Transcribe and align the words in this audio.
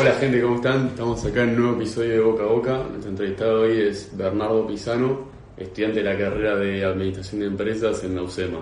Hola 0.00 0.14
gente, 0.14 0.40
¿cómo 0.40 0.54
están? 0.54 0.86
Estamos 0.86 1.22
acá 1.26 1.42
en 1.42 1.50
un 1.50 1.56
nuevo 1.56 1.76
episodio 1.76 2.12
de 2.12 2.20
Boca 2.20 2.42
a 2.44 2.46
Boca. 2.46 2.84
Nuestro 2.88 3.10
entrevistado 3.10 3.60
hoy 3.60 3.80
es 3.82 4.16
Bernardo 4.16 4.66
Pisano, 4.66 5.26
estudiante 5.58 6.02
de 6.02 6.04
la 6.10 6.18
carrera 6.18 6.56
de 6.56 6.82
Administración 6.82 7.40
de 7.42 7.46
Empresas 7.48 8.02
en 8.02 8.16
la 8.16 8.22
UCEMA. 8.22 8.60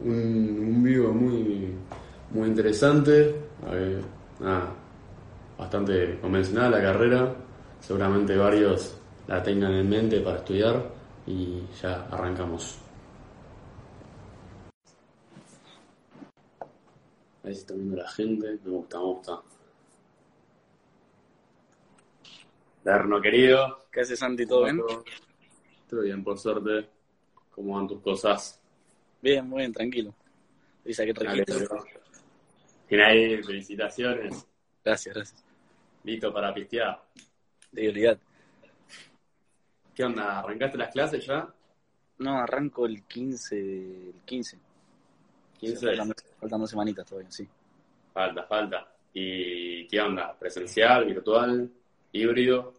Un, 0.00 0.10
un 0.10 0.82
video 0.82 1.12
muy, 1.12 1.72
muy 2.30 2.48
interesante, 2.48 3.36
eh, 3.70 4.00
bastante 5.56 6.18
convencional 6.20 6.72
la 6.72 6.82
carrera. 6.82 7.36
Seguramente 7.78 8.36
varios 8.36 8.96
la 9.28 9.40
tengan 9.44 9.72
en 9.74 9.88
mente 9.88 10.20
para 10.22 10.38
estudiar 10.38 10.90
y 11.24 11.62
ya 11.80 12.08
arrancamos. 12.10 12.80
Ahí 17.44 17.54
se 17.54 17.60
está 17.60 17.74
viendo 17.74 17.94
la 17.94 18.08
gente, 18.08 18.58
me 18.64 18.70
gusta, 18.72 18.98
me 18.98 19.04
gusta. 19.04 19.40
Berno, 22.84 23.20
querido. 23.20 23.86
¿Qué 23.92 24.00
haces, 24.00 24.18
Santi? 24.18 24.46
¿Todo 24.46 24.64
bien? 24.64 24.80
Todo 25.88 26.00
bien, 26.02 26.24
por 26.24 26.38
suerte. 26.38 26.88
¿Cómo 27.50 27.76
van 27.76 27.86
tus 27.86 28.00
cosas? 28.00 28.60
Bien, 29.20 29.48
muy 29.48 29.58
bien, 29.58 29.72
tranquilo. 29.72 30.14
Dice 30.84 31.06
que 31.06 31.14
tranquilo. 31.14 31.44
Ahí 32.90 33.42
felicitaciones. 33.42 34.46
Gracias, 34.84 35.14
gracias. 35.14 35.44
Listo 36.04 36.32
para 36.32 36.52
pistear. 36.52 37.02
De 37.70 37.88
olvidar. 37.88 38.18
¿Qué 39.94 40.04
onda? 40.04 40.40
¿Arrancaste 40.40 40.78
las 40.78 40.92
clases 40.92 41.24
ya? 41.24 41.48
No, 42.18 42.38
arranco 42.38 42.86
el 42.86 43.04
15. 43.04 43.58
El 43.58 44.14
15. 44.24 44.58
15. 45.58 45.86
Faltan, 45.86 46.14
faltan 46.40 46.60
dos 46.60 46.70
semanitas 46.70 47.06
todavía, 47.06 47.30
sí. 47.30 47.48
Falta, 48.12 48.42
falta. 48.44 48.92
¿Y 49.14 49.86
qué 49.86 50.00
onda? 50.00 50.36
¿Presencial, 50.38 51.04
virtual, 51.04 51.70
híbrido? 52.12 52.74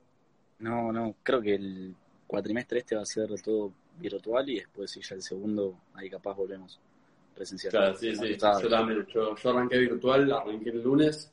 No, 0.59 0.91
no, 0.91 1.15
creo 1.23 1.41
que 1.41 1.55
el 1.55 1.95
cuatrimestre 2.27 2.79
este 2.79 2.95
va 2.95 3.01
a 3.01 3.05
ser 3.05 3.29
todo 3.41 3.73
virtual 3.99 4.49
y 4.49 4.55
después 4.55 4.89
sí, 4.89 5.01
ya 5.01 5.15
el 5.15 5.21
segundo, 5.21 5.77
ahí 5.93 6.09
capaz 6.09 6.33
volvemos 6.33 6.79
presencial. 7.33 7.71
Claro, 7.71 7.97
sí, 7.97 8.15
sí. 8.15 8.37
Yo 8.37 8.69
también. 8.69 9.05
Yo, 9.07 9.35
yo 9.35 9.49
arranqué 9.49 9.77
virtual, 9.79 10.31
arranqué 10.31 10.69
el 10.69 10.81
lunes. 10.81 11.31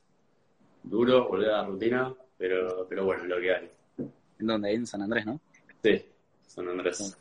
Duro, 0.82 1.28
volver 1.28 1.50
a 1.50 1.62
la 1.62 1.66
rutina, 1.66 2.14
pero, 2.38 2.86
pero 2.88 3.04
bueno, 3.04 3.24
lo 3.24 3.38
que 3.40 3.54
hay. 3.54 3.70
¿En 4.38 4.46
dónde? 4.46 4.72
En 4.72 4.86
San 4.86 5.02
Andrés, 5.02 5.26
¿no? 5.26 5.38
Sí, 5.82 6.02
San 6.46 6.68
Andrés. 6.68 7.16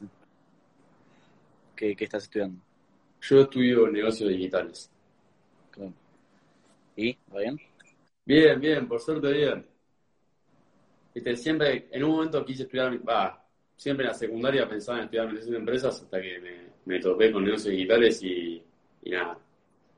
¿Qué, 1.76 1.96
qué 1.96 2.04
estás 2.06 2.24
estudiando? 2.24 2.62
Yo 3.22 3.42
estudio 3.42 3.88
negocios 3.90 4.30
digitales. 4.30 4.90
Claro. 5.72 5.94
¿Y? 6.96 7.18
¿Va 7.34 7.42
bien? 7.42 7.60
Bien, 8.26 8.60
bien, 8.60 8.88
por 8.88 9.02
suerte 9.02 9.32
bien. 9.32 9.69
Viste, 11.20 11.36
siempre, 11.36 11.90
en 11.92 12.02
un 12.06 12.12
momento 12.12 12.46
quise 12.46 12.64
estudiar, 12.64 12.98
va, 13.06 13.46
siempre 13.76 14.06
en 14.06 14.12
la 14.12 14.18
secundaria 14.18 14.70
pensaba 14.70 15.00
en 15.00 15.04
estudiar 15.04 15.26
administración 15.26 15.54
de 15.54 15.60
empresas 15.60 16.02
hasta 16.02 16.22
que 16.22 16.40
me, 16.40 16.62
me 16.86 17.00
topé 17.02 17.30
con 17.30 17.44
negocios 17.44 17.74
digitales 17.74 18.24
y, 18.24 18.64
y 19.04 19.10
nada, 19.10 19.38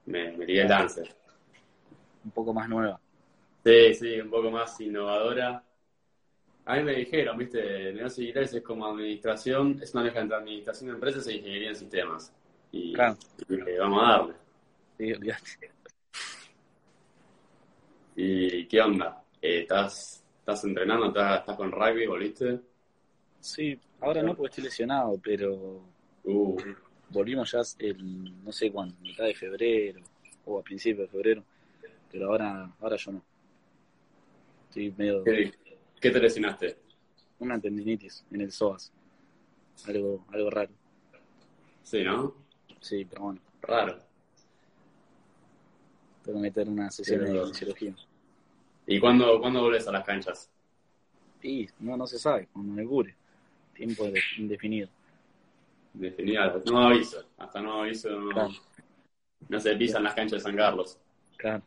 me, 0.08 0.36
me 0.36 0.48
tiré 0.48 0.64
el 0.64 0.68
lance. 0.68 1.04
Un 2.26 2.32
poco 2.32 2.56
más 2.56 2.68
nueva. 2.68 3.00
Sí, 3.64 3.94
sí, 3.94 4.20
un 4.20 4.32
poco 4.32 4.50
más 4.50 4.82
innovadora. 4.82 5.64
A 6.66 6.76
mí 6.78 6.84
me 6.86 6.96
dijeron, 6.96 7.38
viste, 7.38 7.94
negocios 7.94 8.18
digitales 8.18 8.54
es 8.56 8.64
como 8.64 8.88
administración, 8.88 9.78
es 9.80 9.94
una 9.94 10.06
mezcla 10.06 10.22
entre 10.22 10.38
administración 10.38 10.88
de 10.90 10.94
empresas 10.96 11.28
e 11.28 11.34
ingeniería 11.36 11.70
en 11.70 11.76
sistemas. 11.76 12.34
Y, 12.72 12.94
Claro. 12.94 13.16
dije, 13.48 13.78
vamos 13.78 14.04
a 14.04 14.08
darle. 14.12 14.34
Sí, 14.98 15.14
olvidate. 15.14 15.72
¿Y 18.16 18.66
qué 18.66 18.82
onda? 18.82 19.24
Eh, 19.40 19.60
¿estás, 19.62 20.21
¿Estás 20.52 20.66
entrenando? 20.66 21.06
¿Estás, 21.08 21.40
¿Estás 21.40 21.56
con 21.56 21.72
rugby? 21.72 22.06
¿Volviste? 22.08 22.60
Sí, 23.40 23.80
ahora 24.02 24.22
no 24.22 24.36
porque 24.36 24.50
estoy 24.50 24.64
lesionado, 24.66 25.18
pero 25.24 25.82
Uh, 26.24 26.56
volvimos 27.10 27.52
ya 27.52 27.62
el, 27.80 28.44
no 28.44 28.52
sé 28.52 28.70
cuándo, 28.72 28.94
mitad 29.02 29.24
de 29.24 29.34
febrero 29.34 30.02
o 30.46 30.60
a 30.60 30.62
principios 30.62 31.08
de 31.08 31.12
febrero, 31.12 31.44
pero 32.12 32.28
ahora, 32.28 32.70
ahora 32.82 32.96
yo 32.98 33.14
no. 33.14 33.24
Estoy 34.68 34.94
medio 34.98 35.24
¿qué, 35.24 35.52
qué 36.00 36.10
te 36.12 36.20
lesionaste? 36.20 36.78
una 37.40 37.60
tendinitis 37.60 38.24
en 38.32 38.42
el 38.42 38.52
psoas, 38.52 38.92
algo, 39.88 40.26
algo 40.32 40.50
raro. 40.52 40.72
Sí, 41.82 42.04
¿no? 42.04 42.36
Sí, 42.82 43.06
pero 43.06 43.24
bueno, 43.24 43.40
Raro. 43.62 43.98
tengo 46.24 46.38
que 46.38 46.42
meter 46.42 46.68
una 46.70 46.92
sesión 46.92 47.22
Pero- 47.22 47.48
de 47.48 47.54
cirugía. 47.54 47.96
¿Y 48.88 49.00
cuándo, 49.00 49.40
cuándo 49.40 49.62
volvés 49.62 49.88
a 49.88 49.92
las 49.92 50.04
canchas? 50.04 50.50
Y 51.42 51.68
no, 51.80 51.98
no 51.98 52.06
se 52.08 52.20
sabe, 52.20 52.48
cuando 52.52 52.74
me 52.74 52.86
cure, 52.86 53.16
tiempo 53.74 54.06
de- 54.06 54.22
indefinido. 54.38 54.90
Definido, 55.94 56.62
no 56.66 56.88
aviso. 56.88 57.26
Hasta 57.38 57.62
no 57.62 57.82
aviso 57.82 58.10
no, 58.10 58.30
Claro. 58.32 58.50
no 59.50 59.60
se 59.60 59.76
pisan 59.76 60.04
las 60.04 60.14
canchas 60.14 60.40
de 60.40 60.50
San 60.50 60.56
Carlos. 60.56 60.98
Claro, 61.38 61.64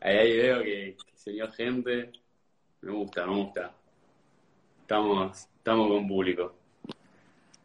Ahí 0.00 0.16
hay 0.16 0.32
video 0.32 0.62
que, 0.64 0.96
que 1.06 1.16
se 1.16 1.30
dio 1.30 1.48
gente. 1.52 2.10
Me 2.80 2.90
gusta, 2.90 3.24
me 3.26 3.36
gusta. 3.36 3.72
Estamos, 4.80 5.38
estamos 5.56 5.88
con 5.88 6.08
público. 6.08 6.54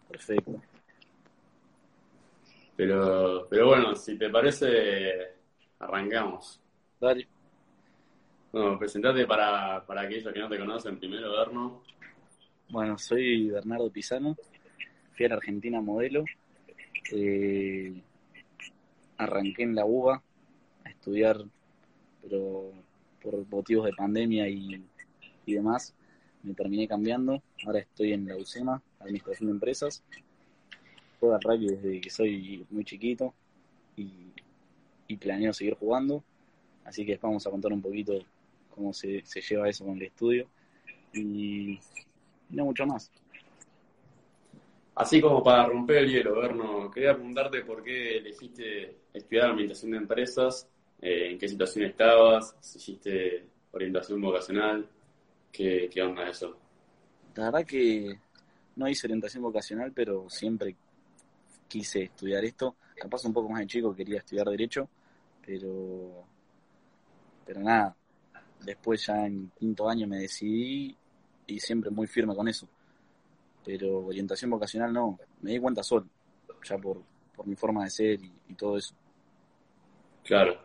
perfecto. 0.07 0.61
Pero, 2.75 3.47
pero 3.49 3.67
bueno, 3.69 3.95
si 3.95 4.17
te 4.19 4.29
parece, 4.29 5.33
arrancamos. 5.79 6.61
Dale, 6.99 7.27
Bueno, 8.51 8.79
presentate 8.79 9.25
para, 9.27 9.85
para 9.85 10.01
aquellos 10.01 10.33
que 10.33 10.39
no 10.39 10.49
te 10.49 10.57
conocen. 10.57 10.97
Primero, 10.99 11.31
Berno. 11.31 11.83
bueno, 12.69 12.97
soy 12.97 13.49
Bernardo 13.49 13.91
Pisano, 13.91 14.35
fui 15.15 15.25
a 15.25 15.29
la 15.29 15.35
Argentina 15.35 15.81
modelo, 15.81 16.25
eh, 17.11 18.01
arranqué 19.17 19.63
en 19.63 19.75
la 19.75 19.85
UBA 19.85 20.23
a 20.85 20.89
estudiar, 20.89 21.37
pero 22.21 22.71
por 23.21 23.47
motivos 23.47 23.85
de 23.85 23.93
pandemia 23.93 24.47
y, 24.49 24.83
y 25.45 25.53
demás, 25.53 25.95
me 26.43 26.53
terminé 26.53 26.87
cambiando. 26.87 27.41
Ahora 27.65 27.79
estoy 27.79 28.13
en 28.13 28.27
la 28.27 28.37
UCEMA, 28.37 28.81
Administración 28.99 29.47
de 29.47 29.53
Empresas. 29.53 30.03
Juego 31.19 31.35
al 31.35 31.41
rugby 31.41 31.67
desde 31.67 32.01
que 32.01 32.09
soy 32.09 32.65
muy 32.69 32.85
chiquito 32.85 33.33
y, 33.95 34.31
y 35.07 35.17
planeo 35.17 35.53
seguir 35.53 35.75
jugando. 35.75 36.23
Así 36.87 37.05
que 37.05 37.19
vamos 37.21 37.45
a 37.45 37.51
contar 37.51 37.73
un 37.73 37.81
poquito 37.81 38.13
cómo 38.73 38.93
se, 38.93 39.21
se 39.25 39.41
lleva 39.41 39.67
eso 39.69 39.85
con 39.85 39.97
el 39.97 40.03
estudio. 40.03 40.47
Y, 41.13 41.73
y 41.73 42.55
no 42.55 42.65
mucho 42.65 42.85
más. 42.85 43.11
Así 44.95 45.21
como 45.21 45.43
para 45.43 45.67
romper 45.67 45.97
el 45.97 46.09
hielo, 46.09 46.39
Berno, 46.39 46.89
quería 46.89 47.13
preguntarte 47.13 47.61
por 47.61 47.83
qué 47.83 48.17
elegiste 48.17 48.95
estudiar 49.13 49.51
administración 49.51 49.91
de 49.91 49.97
empresas, 49.97 50.67
eh, 51.01 51.31
en 51.31 51.37
qué 51.37 51.47
situación 51.47 51.85
estabas, 51.85 52.55
si 52.61 52.79
hiciste 52.79 53.45
orientación 53.71 54.19
vocacional, 54.21 54.87
qué, 55.51 55.89
qué 55.93 56.01
onda 56.01 56.27
eso. 56.27 56.57
La 57.35 57.45
verdad 57.51 57.65
que 57.65 58.17
no 58.77 58.87
hice 58.87 59.05
orientación 59.05 59.43
vocacional, 59.43 59.91
pero 59.91 60.29
siempre 60.29 60.75
quise 61.67 62.03
estudiar 62.03 62.43
esto. 62.45 62.75
Capaz 62.95 63.25
un 63.25 63.33
poco 63.33 63.49
más 63.49 63.59
de 63.59 63.67
chico 63.67 63.95
quería 63.95 64.19
estudiar 64.19 64.47
Derecho, 64.49 64.89
pero, 65.45 66.25
pero 67.47 67.61
nada. 67.61 67.95
Después 68.63 69.05
ya 69.05 69.25
en 69.25 69.49
quinto 69.57 69.89
año 69.89 70.05
me 70.07 70.17
decidí 70.17 70.95
y 71.47 71.59
siempre 71.59 71.89
muy 71.89 72.05
firme 72.05 72.35
con 72.35 72.47
eso. 72.47 72.67
Pero 73.65 74.05
orientación 74.05 74.51
vocacional 74.51 74.91
no, 74.91 75.17
me 75.41 75.51
di 75.51 75.59
cuenta 75.59 75.81
solo, 75.81 76.05
ya 76.63 76.77
por, 76.77 77.01
por 77.33 77.47
mi 77.47 77.55
forma 77.55 77.85
de 77.85 77.89
ser 77.89 78.19
y, 78.21 78.53
todo 78.55 78.77
eso. 78.77 78.93
Claro. 80.23 80.59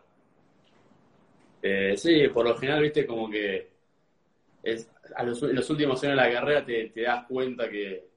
Eh, 1.63 1.97
sí, 1.97 2.27
por 2.29 2.45
lo 2.45 2.57
general, 2.57 2.83
viste, 2.83 3.07
como 3.07 3.31
que 3.31 3.71
es, 4.63 4.91
a 5.15 5.23
los, 5.23 5.41
los 5.43 5.71
últimos 5.71 6.03
años 6.03 6.17
de 6.17 6.23
la 6.23 6.33
carrera 6.33 6.65
te, 6.65 6.89
te 6.89 7.03
das 7.03 7.27
cuenta 7.27 7.69
que, 7.69 8.09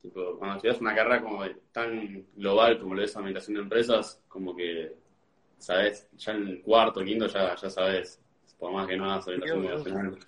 tipo, 0.00 0.36
cuando 0.38 0.56
estudias 0.56 0.80
una 0.80 0.94
carrera 0.94 1.22
como 1.22 1.44
tan 1.70 2.26
global 2.34 2.80
como 2.80 2.94
lo 2.94 3.02
es 3.02 3.16
administración 3.16 3.56
de 3.56 3.62
empresas, 3.62 4.22
como 4.26 4.56
que, 4.56 4.96
sabes, 5.58 6.08
ya 6.16 6.32
en 6.32 6.48
el 6.48 6.62
cuarto, 6.62 7.04
quinto, 7.04 7.26
ya, 7.26 7.54
ya 7.54 7.70
sabes, 7.70 8.20
por 8.58 8.72
más 8.72 8.86
que 8.86 8.96
no 8.96 9.04
hagas 9.10 9.26
orientación 9.26 9.62
vocacional. 9.62 10.18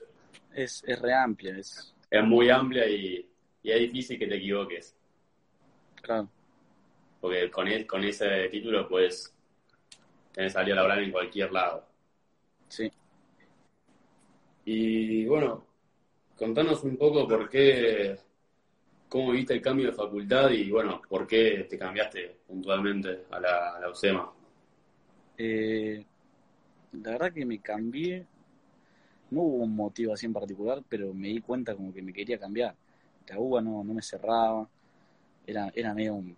Es, 0.55 0.83
es 0.87 0.99
re 1.01 1.15
amplia, 1.15 1.57
es 1.59 1.95
Es 2.11 2.25
muy 2.25 2.51
amplia 2.51 2.89
y, 2.89 3.29
y 3.63 3.71
es 3.71 3.81
difícil 3.81 4.19
que 4.19 4.27
te 4.27 4.37
equivoques, 4.37 4.97
claro. 6.03 6.29
porque 7.21 7.51
con, 7.51 7.69
e- 7.69 7.87
con 7.87 8.03
ese 8.05 8.49
título 8.49 8.89
puedes 8.89 9.33
tener 10.33 10.51
salida 10.51 10.77
laboral 10.77 11.05
en 11.05 11.13
cualquier 11.13 11.53
lado. 11.53 11.87
Sí. 12.69 12.91
Y 14.65 15.25
bueno, 15.27 15.67
contanos 16.37 16.85
un 16.85 16.97
poco 16.97 17.27
por 17.27 17.49
qué, 17.49 18.17
cómo 19.09 19.33
viste 19.33 19.55
el 19.55 19.63
cambio 19.63 19.87
de 19.87 19.93
facultad 19.93 20.51
y 20.51 20.71
bueno, 20.71 21.01
por 21.09 21.27
qué 21.27 21.67
te 21.69 21.79
cambiaste 21.79 22.41
puntualmente 22.47 23.25
a 23.31 23.41
la, 23.41 23.77
a 23.77 23.81
la 23.81 23.91
UCEMA. 23.91 24.33
Eh, 25.43 26.05
la 26.93 27.13
verdad 27.13 27.33
que 27.33 27.47
me 27.47 27.61
cambié, 27.61 28.27
no 29.31 29.41
hubo 29.41 29.65
un 29.65 29.75
motivo 29.75 30.13
así 30.13 30.27
en 30.27 30.35
particular, 30.35 30.83
pero 30.87 31.15
me 31.15 31.29
di 31.29 31.41
cuenta 31.41 31.75
como 31.75 31.95
que 31.95 32.03
me 32.03 32.13
quería 32.13 32.39
cambiar. 32.39 32.77
La 33.27 33.39
UBA 33.39 33.63
no, 33.63 33.83
no 33.83 33.95
me 33.95 34.03
cerraba, 34.03 34.69
era, 35.47 35.73
era 35.75 35.95
medio 35.95 36.17
un, 36.17 36.37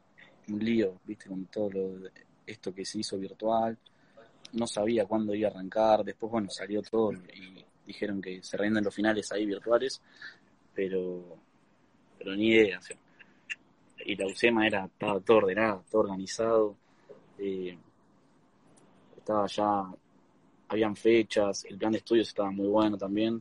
lío, 0.56 1.00
viste, 1.04 1.28
con 1.28 1.46
todo 1.46 1.70
lo, 1.70 2.10
esto 2.46 2.72
que 2.72 2.84
se 2.84 3.00
hizo 3.00 3.18
virtual, 3.18 3.76
no 4.52 4.68
sabía 4.68 5.04
cuándo 5.04 5.34
iba 5.34 5.48
a 5.48 5.50
arrancar, 5.50 6.04
después 6.04 6.30
bueno, 6.30 6.48
salió 6.48 6.80
todo 6.82 7.12
y 7.12 7.64
dijeron 7.84 8.22
que 8.22 8.40
se 8.40 8.56
rinden 8.56 8.84
los 8.84 8.94
finales 8.94 9.32
ahí 9.32 9.46
virtuales, 9.46 10.00
pero, 10.72 11.38
pero 12.18 12.36
ni 12.36 12.50
idea. 12.50 12.78
y 14.04 14.14
la 14.14 14.26
UCEMA 14.26 14.64
era, 14.68 14.84
estaba 14.84 15.18
todo 15.18 15.38
ordenado, 15.38 15.84
todo 15.90 16.02
organizado, 16.02 16.76
eh, 17.38 17.76
estaba 19.22 19.46
ya, 19.46 19.84
habían 20.68 20.96
fechas, 20.96 21.64
el 21.66 21.78
plan 21.78 21.92
de 21.92 21.98
estudios 21.98 22.28
estaba 22.28 22.50
muy 22.50 22.66
bueno 22.66 22.98
también, 22.98 23.40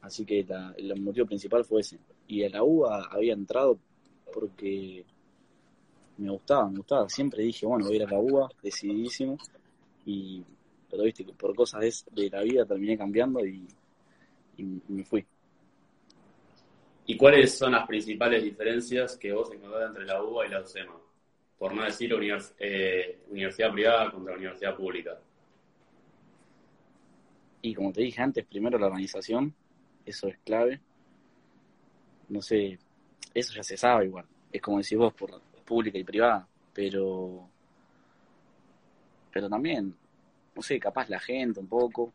así 0.00 0.24
que 0.24 0.44
el 0.76 1.00
motivo 1.00 1.26
principal 1.26 1.64
fue 1.64 1.80
ese. 1.80 1.98
Y 2.26 2.42
a 2.44 2.50
la 2.50 2.62
UBA 2.62 3.08
había 3.10 3.34
entrado 3.34 3.78
porque 4.32 5.04
me 6.18 6.30
gustaba, 6.30 6.68
me 6.68 6.78
gustaba. 6.78 7.08
Siempre 7.08 7.42
dije, 7.42 7.66
bueno, 7.66 7.84
voy 7.86 7.94
a 7.94 7.96
ir 7.96 8.04
a 8.04 8.10
la 8.10 8.18
UBA, 8.18 8.48
decididísimo. 8.62 9.38
Y, 10.04 10.42
pero 10.90 11.04
viste, 11.04 11.24
por 11.24 11.54
cosas 11.54 12.04
de, 12.10 12.30
la 12.30 12.42
vida 12.42 12.64
terminé 12.64 12.96
cambiando 12.98 13.44
y, 13.44 13.66
me 14.56 15.04
fui. 15.04 15.24
¿Y 17.06 17.16
cuáles 17.16 17.56
son 17.56 17.72
las 17.72 17.86
principales 17.86 18.42
diferencias 18.42 19.16
que 19.16 19.32
vos 19.32 19.50
encontrás 19.52 19.88
entre 19.88 20.04
la 20.06 20.22
UBA 20.22 20.46
y 20.46 20.50
la 20.50 20.60
UCEMA? 20.60 20.94
Por 21.62 21.76
no 21.76 21.84
decir 21.84 22.12
eh, 22.58 23.20
universidad 23.30 23.70
privada 23.70 24.10
contra 24.10 24.34
universidad 24.34 24.74
pública. 24.74 25.16
Y 27.60 27.72
como 27.72 27.92
te 27.92 28.00
dije 28.00 28.20
antes, 28.20 28.44
primero 28.44 28.76
la 28.80 28.86
organización, 28.86 29.54
eso 30.04 30.26
es 30.26 30.38
clave. 30.38 30.80
No 32.30 32.42
sé, 32.42 32.80
eso 33.32 33.54
ya 33.54 33.62
se 33.62 33.76
sabe 33.76 34.06
igual. 34.06 34.26
Es 34.50 34.60
como 34.60 34.78
decís 34.78 34.98
vos, 34.98 35.14
por 35.14 35.40
pública 35.64 35.96
y 35.98 36.02
privada, 36.02 36.48
pero 36.74 37.48
pero 39.32 39.48
también, 39.48 39.94
no 40.56 40.62
sé, 40.62 40.80
capaz 40.80 41.08
la 41.08 41.20
gente 41.20 41.60
un 41.60 41.68
poco, 41.68 42.12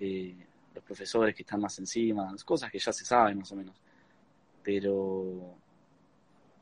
eh, 0.00 0.36
los 0.74 0.84
profesores 0.84 1.34
que 1.34 1.44
están 1.44 1.62
más 1.62 1.78
encima, 1.78 2.30
cosas 2.44 2.70
que 2.70 2.78
ya 2.78 2.92
se 2.92 3.06
saben 3.06 3.38
más 3.38 3.50
o 3.52 3.56
menos. 3.56 3.74
Pero, 4.62 5.56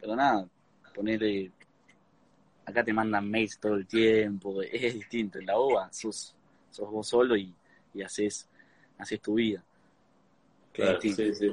pero 0.01 0.15
nada, 0.15 0.49
ponerle, 0.95 1.51
acá 2.71 2.85
te 2.85 2.93
mandan 2.93 3.31
mails 3.31 3.59
todo 3.59 3.75
el 3.77 3.87
tiempo, 3.87 4.63
es 4.63 4.95
distinto, 4.95 5.39
en 5.39 5.47
la 5.47 5.57
OVA 5.59 5.93
sos, 5.93 6.35
sos 6.71 6.91
vos 6.91 7.07
solo 7.07 7.37
y, 7.37 7.55
y 7.95 8.03
haces, 8.03 8.49
haces 8.99 9.21
tu 9.21 9.35
vida. 9.35 9.63
Claro, 10.73 11.01
sí, 11.01 11.13
sí. 11.13 11.51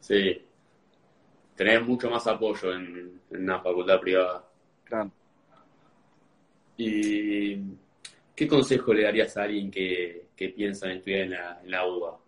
Sí, 0.00 0.42
tenés 1.56 1.82
mucho 1.86 2.10
más 2.10 2.26
apoyo 2.26 2.74
en, 2.74 3.20
una 3.30 3.60
facultad 3.60 4.00
privada. 4.00 4.44
Claro. 4.84 5.10
¿Y 6.76 7.56
qué 8.34 8.48
consejo 8.48 8.92
le 8.92 9.04
darías 9.04 9.36
a 9.36 9.44
alguien 9.44 9.70
que, 9.70 10.28
piensa 10.54 10.90
en 10.90 10.98
estudiar 10.98 11.20
en 11.62 11.70
la, 11.70 11.86
UBA? 11.86 12.18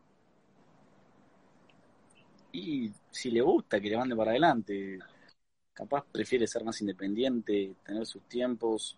Y 2.52 2.90
si 3.10 3.30
le 3.30 3.42
gusta, 3.42 3.80
que 3.80 3.90
le 3.90 3.98
mande 3.98 4.16
para 4.16 4.30
adelante. 4.30 4.98
Capaz 5.76 6.06
prefiere 6.10 6.46
ser 6.46 6.64
más 6.64 6.80
independiente, 6.80 7.76
tener 7.84 8.06
sus 8.06 8.22
tiempos, 8.22 8.96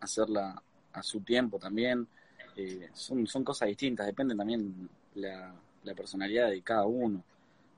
hacerla 0.00 0.62
a 0.92 1.02
su 1.02 1.20
tiempo 1.20 1.58
también. 1.58 2.06
Eh, 2.54 2.90
son, 2.92 3.26
son 3.26 3.42
cosas 3.42 3.68
distintas, 3.68 4.06
depende 4.06 4.36
también 4.36 4.86
la, 5.14 5.54
la 5.82 5.94
personalidad 5.94 6.50
de 6.50 6.60
cada 6.60 6.84
uno. 6.84 7.24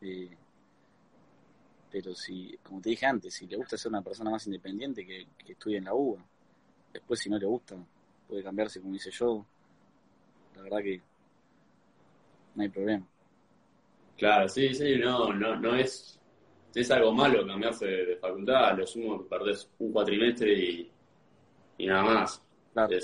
Eh, 0.01 0.37
pero 1.93 2.15
si, 2.15 2.59
como 2.63 2.81
te 2.81 2.91
dije 2.91 3.07
antes, 3.07 3.35
si 3.35 3.47
le 3.47 3.57
gusta 3.57 3.77
ser 3.77 3.91
una 3.91 4.03
persona 4.03 4.31
más 4.31 4.47
independiente, 4.47 5.07
que, 5.07 5.27
estudie 5.47 5.77
en 5.77 5.85
la 5.85 5.95
UBA. 5.95 6.25
Después, 6.93 7.21
si 7.21 7.31
no 7.31 7.39
le 7.39 7.47
gusta, 7.47 7.77
puede 8.27 8.43
cambiarse, 8.43 8.81
como 8.81 8.95
hice 8.95 9.11
yo. 9.11 9.47
La 10.57 10.63
verdad 10.63 10.79
que 10.79 11.01
no 12.55 12.63
hay 12.63 12.69
problema. 12.71 13.07
Claro, 14.17 14.49
sí, 14.49 14.75
sí, 14.75 14.97
no, 14.97 15.33
no, 15.33 15.57
no 15.57 15.75
es, 15.77 16.19
es 16.81 16.91
algo 16.91 17.13
malo 17.13 17.47
cambiarse 17.47 17.87
de, 17.87 18.17
facultad. 18.17 18.77
Lo 18.77 18.87
sumo 18.87 19.23
que 19.23 19.29
perdés 19.29 19.69
un 19.79 19.93
cuatrimestre 19.93 20.53
y, 20.53 20.91
y 21.79 21.87
nada 21.87 22.03
más. 22.03 22.43
Claro. 22.73 22.97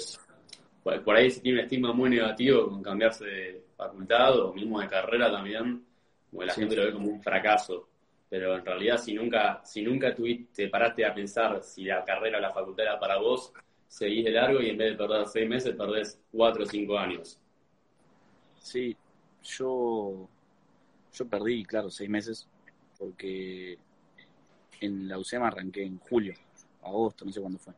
por, 0.82 1.16
ahí 1.16 1.30
se 1.30 1.40
tiene 1.40 1.58
un 1.58 1.64
estigma 1.64 1.92
muy 1.92 2.10
negativo 2.10 2.68
con 2.68 2.82
cambiarse 2.82 3.24
de 3.24 3.64
facultad 3.76 4.40
o 4.40 4.54
mismo 4.54 4.80
de 4.80 4.88
carrera 4.88 5.30
también, 5.30 5.84
porque 6.30 6.46
la 6.46 6.54
gente 6.54 6.76
lo 6.76 6.84
ve 6.84 6.92
como 6.92 7.08
un 7.08 7.22
fracaso 7.22 7.88
pero 8.28 8.56
en 8.56 8.64
realidad 8.64 8.98
si 8.98 9.14
nunca, 9.14 9.60
si 9.64 9.82
nunca 9.82 10.14
tuviste, 10.14 10.68
paraste 10.68 11.04
a 11.04 11.14
pensar 11.14 11.62
si 11.62 11.84
la 11.84 12.04
carrera 12.04 12.38
o 12.38 12.40
la 12.40 12.52
facultad 12.52 12.84
era 12.84 13.00
para 13.00 13.18
vos, 13.18 13.52
seguís 13.86 14.24
de 14.24 14.32
largo 14.32 14.60
y 14.60 14.68
en 14.68 14.76
vez 14.76 14.90
de 14.90 14.96
perder 14.96 15.26
seis 15.26 15.48
meses, 15.48 15.74
perdés 15.74 16.20
cuatro 16.30 16.64
o 16.64 16.66
cinco 16.66 16.98
años. 16.98 17.40
Sí, 18.60 18.94
yo, 19.42 20.28
yo 21.12 21.26
perdí, 21.26 21.64
claro, 21.64 21.90
seis 21.90 22.10
meses, 22.10 22.48
porque 22.98 23.78
en 24.80 25.08
la 25.08 25.18
UCEMA 25.18 25.48
arranqué 25.48 25.84
en 25.84 25.98
julio, 25.98 26.34
agosto, 26.82 27.24
no 27.24 27.32
sé 27.32 27.40
cuándo 27.40 27.58
fue. 27.58 27.74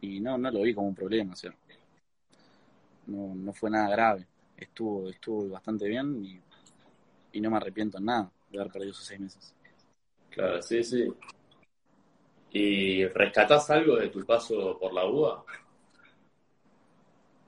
Y 0.00 0.20
no, 0.20 0.38
no 0.38 0.50
lo 0.50 0.62
vi 0.62 0.74
como 0.74 0.88
un 0.88 0.94
problema, 0.94 1.32
o 1.32 1.36
sea, 1.36 1.54
no, 3.06 3.34
no 3.34 3.52
fue 3.52 3.70
nada 3.70 3.90
grave. 3.90 4.26
Estuvo, 4.56 5.08
estuvo 5.10 5.48
bastante 5.48 5.86
bien 5.86 6.24
y, 6.24 6.40
y 7.32 7.40
no 7.40 7.50
me 7.50 7.56
arrepiento 7.56 7.98
en 7.98 8.04
nada 8.06 8.30
de 8.50 8.58
haber 8.58 8.72
perdido 8.72 8.92
esos 8.92 9.04
seis 9.04 9.20
meses. 9.20 9.54
Claro, 10.30 10.62
sí, 10.62 10.82
sí. 10.82 11.12
¿Y 12.52 13.06
rescatás 13.06 13.70
algo 13.70 13.96
de 13.96 14.08
tu 14.08 14.24
paso 14.24 14.78
por 14.78 14.92
la 14.92 15.04
UBA? 15.04 15.44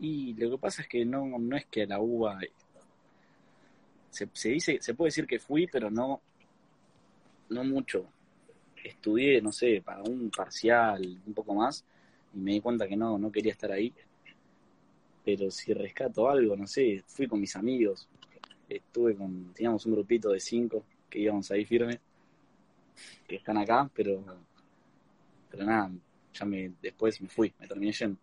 Y 0.00 0.34
lo 0.34 0.50
que 0.50 0.58
pasa 0.58 0.82
es 0.82 0.88
que 0.88 1.04
no, 1.04 1.26
no 1.38 1.56
es 1.56 1.66
que 1.66 1.86
la 1.86 2.00
UBA 2.00 2.40
se, 4.10 4.28
se, 4.32 4.48
dice, 4.50 4.78
se 4.80 4.94
puede 4.94 5.08
decir 5.08 5.26
que 5.26 5.38
fui, 5.38 5.66
pero 5.66 5.90
no, 5.90 6.20
no 7.50 7.64
mucho. 7.64 8.06
Estudié, 8.82 9.42
no 9.42 9.52
sé, 9.52 9.82
para 9.84 10.02
un 10.02 10.30
parcial, 10.30 11.20
un 11.26 11.34
poco 11.34 11.54
más, 11.54 11.84
y 12.34 12.38
me 12.38 12.52
di 12.52 12.60
cuenta 12.60 12.86
que 12.86 12.96
no, 12.96 13.18
no 13.18 13.30
quería 13.30 13.52
estar 13.52 13.72
ahí. 13.72 13.92
Pero 15.24 15.50
si 15.50 15.74
rescato 15.74 16.28
algo, 16.28 16.56
no 16.56 16.66
sé, 16.66 17.02
fui 17.06 17.26
con 17.26 17.40
mis 17.40 17.54
amigos, 17.56 18.08
estuve 18.68 19.14
con, 19.14 19.52
teníamos 19.52 19.84
un 19.86 19.92
grupito 19.92 20.30
de 20.30 20.40
cinco 20.40 20.84
que 21.10 21.18
íbamos 21.18 21.50
ahí 21.50 21.64
firme, 21.64 22.00
que 23.26 23.36
están 23.36 23.56
acá, 23.58 23.90
pero, 23.94 24.24
pero 25.50 25.64
nada, 25.64 25.90
ya 26.32 26.46
me, 26.46 26.72
después 26.80 27.20
me 27.20 27.28
fui, 27.28 27.52
me 27.58 27.66
terminé 27.66 27.92
yendo. 27.92 28.18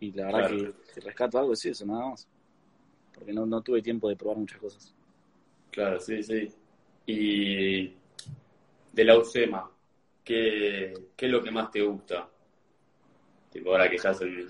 Y 0.00 0.10
la 0.12 0.26
verdad 0.26 0.50
que 0.50 0.72
si 0.92 1.00
rescato 1.00 1.38
algo 1.38 1.52
es 1.52 1.64
eso, 1.64 1.86
nada 1.86 2.10
más. 2.10 2.26
Porque 3.14 3.32
no, 3.32 3.46
no 3.46 3.60
tuve 3.60 3.80
tiempo 3.82 4.08
de 4.08 4.16
probar 4.16 4.38
muchas 4.38 4.58
cosas. 4.58 4.92
Claro, 5.70 6.00
sí, 6.00 6.22
sí. 6.22 6.52
Y 7.06 7.94
de 8.92 9.04
la 9.04 9.18
UCEMA, 9.18 9.70
¿qué, 10.24 10.94
qué 11.16 11.26
es 11.26 11.32
lo 11.32 11.42
que 11.42 11.50
más 11.50 11.70
te 11.70 11.82
gusta? 11.82 12.28
Tipo, 13.50 13.70
ahora 13.70 13.88
que 13.88 13.96
estás 13.96 14.20
en, 14.22 14.48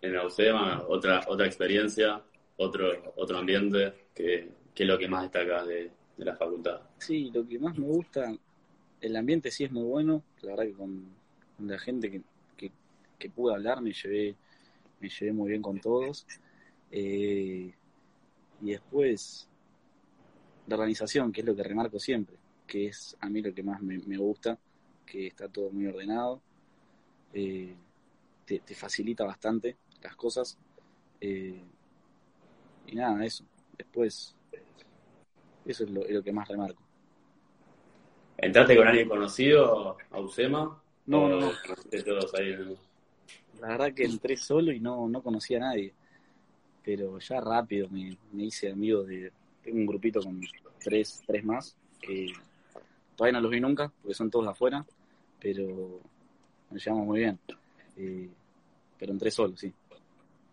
en 0.00 0.12
la 0.12 0.26
UCEMA, 0.26 0.84
otra, 0.88 1.24
otra 1.26 1.46
experiencia 1.46 2.22
otro, 2.56 3.12
otro 3.16 3.38
ambiente 3.38 4.06
que, 4.14 4.48
es 4.74 4.86
lo 4.86 4.98
que 4.98 5.08
más 5.08 5.22
destaca 5.22 5.64
de, 5.64 5.90
la 6.18 6.36
facultad. 6.36 6.80
Sí, 6.98 7.30
lo 7.32 7.46
que 7.46 7.58
más 7.58 7.76
me 7.76 7.86
gusta, 7.86 8.32
el 9.00 9.16
ambiente 9.16 9.50
sí 9.50 9.64
es 9.64 9.72
muy 9.72 9.84
bueno, 9.84 10.22
la 10.42 10.50
verdad 10.50 10.64
que 10.64 10.72
con, 10.74 11.04
la 11.58 11.78
gente 11.78 12.10
que, 12.10 12.22
que, 13.18 13.30
pude 13.30 13.54
hablar 13.54 13.80
me 13.80 13.92
llevé, 13.92 14.34
me 15.00 15.08
llevé 15.08 15.32
muy 15.32 15.48
bien 15.48 15.62
con 15.62 15.80
todos. 15.80 16.26
Eh, 16.90 17.72
y 18.60 18.70
después 18.70 19.48
la 20.66 20.76
organización, 20.76 21.32
que 21.32 21.40
es 21.40 21.46
lo 21.46 21.54
que 21.54 21.62
remarco 21.62 21.98
siempre, 21.98 22.36
que 22.66 22.86
es 22.86 23.16
a 23.20 23.28
mí 23.28 23.42
lo 23.42 23.54
que 23.54 23.62
más 23.62 23.80
me, 23.82 24.16
gusta, 24.16 24.58
que 25.04 25.26
está 25.26 25.48
todo 25.48 25.70
muy 25.70 25.86
ordenado, 25.86 26.40
eh, 27.32 27.74
te, 28.44 28.74
facilita 28.74 29.24
bastante 29.24 29.76
las 30.02 30.16
cosas. 30.16 30.58
Eh, 31.20 31.62
y 32.86 32.94
nada, 32.94 33.24
eso. 33.24 33.44
Después, 33.76 34.34
eso 35.64 35.84
es 35.84 35.90
lo, 35.90 36.22
que 36.22 36.32
más 36.32 36.48
remarco. 36.48 36.82
¿Entraste 38.36 38.76
con 38.76 38.86
alguien 38.86 39.08
conocido 39.08 39.96
a 40.10 40.20
UCEMA? 40.20 40.82
No, 41.06 41.28
no, 41.28 41.40
no. 41.40 41.52
La 43.60 43.68
verdad 43.68 43.94
que 43.94 44.04
entré 44.04 44.36
solo 44.36 44.72
y 44.72 44.80
no, 44.80 45.08
no 45.08 45.22
conocía 45.22 45.58
a 45.58 45.60
nadie. 45.60 45.94
Pero 46.82 47.18
ya 47.18 47.40
rápido 47.40 47.88
me, 47.88 48.16
hice 48.36 48.70
amigo 48.70 49.02
de. 49.02 49.32
Tengo 49.64 49.78
un 49.78 49.86
grupito 49.86 50.20
con 50.20 50.40
tres, 50.78 51.24
tres 51.26 51.42
más 51.44 51.76
que 52.00 52.32
todavía 53.16 53.38
no 53.38 53.42
los 53.42 53.50
vi 53.50 53.60
nunca 53.60 53.90
porque 54.02 54.14
son 54.14 54.30
todos 54.30 54.46
afuera. 54.46 54.84
Pero 55.40 56.00
nos 56.70 56.84
llevamos 56.84 57.06
muy 57.06 57.20
bien. 57.20 57.38
Eh, 57.96 58.28
pero 58.98 59.12
entré 59.12 59.30
solo, 59.30 59.56
sí. 59.56 59.72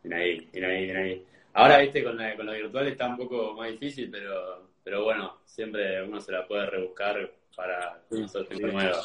Bien 0.03 0.13
ahí, 0.13 0.50
bien 0.51 0.65
ahí, 0.65 0.84
bien 0.84 0.98
ahí. 0.98 1.25
Ahora, 1.53 1.80
viste, 1.80 2.03
con, 2.03 2.18
con 2.36 2.46
lo 2.46 2.51
virtual 2.53 2.88
está 2.88 3.08
un 3.08 3.18
poco 3.18 3.53
más 3.53 3.70
difícil, 3.72 4.10
pero, 4.10 4.70
pero 4.84 5.03
bueno, 5.03 5.38
siempre 5.46 6.03
uno 6.03 6.20
se 6.20 6.32
la 6.32 6.48
puede 6.48 6.65
rebuscar 6.65 7.32
para 7.56 8.01
conocer 8.10 8.48
gente 8.48 8.72
nueva. 8.72 9.01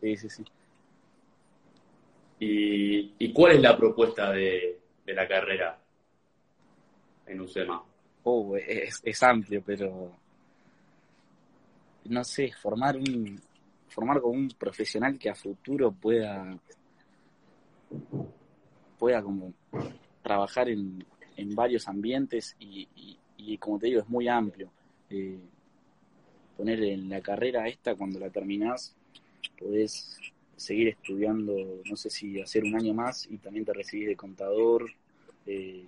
Sí, 0.00 0.16
sí, 0.16 0.28
sí. 0.28 0.44
¿Y, 2.40 3.12
¿Y 3.18 3.32
cuál 3.32 3.52
es 3.52 3.60
la 3.60 3.76
propuesta 3.76 4.32
de, 4.32 4.80
de 5.04 5.14
la 5.14 5.28
carrera 5.28 5.78
en 7.26 7.40
UCEMA? 7.40 7.84
Oh, 8.22 8.56
es, 8.56 9.22
amplio, 9.22 9.62
pero 9.64 10.12
no 12.04 12.24
sé, 12.24 12.52
formar 12.60 12.96
un 12.96 13.40
formar 13.88 14.20
como 14.20 14.34
un 14.34 14.48
profesional 14.50 15.18
que 15.18 15.30
a 15.30 15.34
futuro 15.34 15.90
pueda 15.90 16.56
pueda 18.98 19.22
como 19.22 19.52
trabajar 20.22 20.68
en, 20.68 21.04
en 21.36 21.54
varios 21.54 21.88
ambientes 21.88 22.54
y, 22.60 22.86
y, 23.38 23.56
como 23.58 23.78
te 23.78 23.86
digo 23.86 24.00
es 24.00 24.08
muy 24.08 24.28
amplio. 24.28 24.70
Eh, 25.08 25.38
poner 26.56 26.82
en 26.84 27.08
la 27.08 27.22
carrera 27.22 27.66
esta 27.66 27.94
cuando 27.94 28.20
la 28.20 28.28
terminás 28.28 28.94
podés 29.58 30.18
seguir 30.56 30.88
estudiando 30.88 31.54
no 31.84 31.96
sé 31.96 32.10
si 32.10 32.38
hacer 32.38 32.64
un 32.64 32.76
año 32.76 32.92
más 32.92 33.26
y 33.30 33.38
también 33.38 33.64
te 33.64 33.72
recibís 33.72 34.08
de 34.08 34.16
contador 34.16 34.90
eh, 35.46 35.86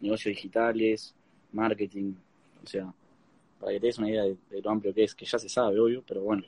negocios 0.00 0.36
digitales 0.36 1.14
marketing 1.54 2.14
o 2.62 2.66
sea 2.66 2.92
para 3.64 3.72
que 3.72 3.80
te 3.80 3.86
des 3.86 3.98
una 3.98 4.10
idea 4.10 4.24
de, 4.24 4.62
lo 4.62 4.70
amplio 4.70 4.92
que 4.92 5.04
es, 5.04 5.14
que 5.14 5.24
ya 5.24 5.38
se 5.38 5.48
sabe, 5.48 5.80
obvio, 5.80 6.04
pero 6.06 6.20
bueno. 6.20 6.42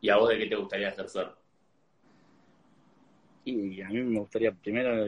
¿Y 0.00 0.08
a 0.08 0.16
vos 0.16 0.28
de 0.28 0.38
qué 0.38 0.46
te 0.46 0.54
gustaría 0.54 0.90
ejercer? 0.90 1.28
Y 3.44 3.80
a 3.80 3.88
mí 3.88 4.00
me 4.02 4.20
gustaría 4.20 4.52
primero 4.52 5.06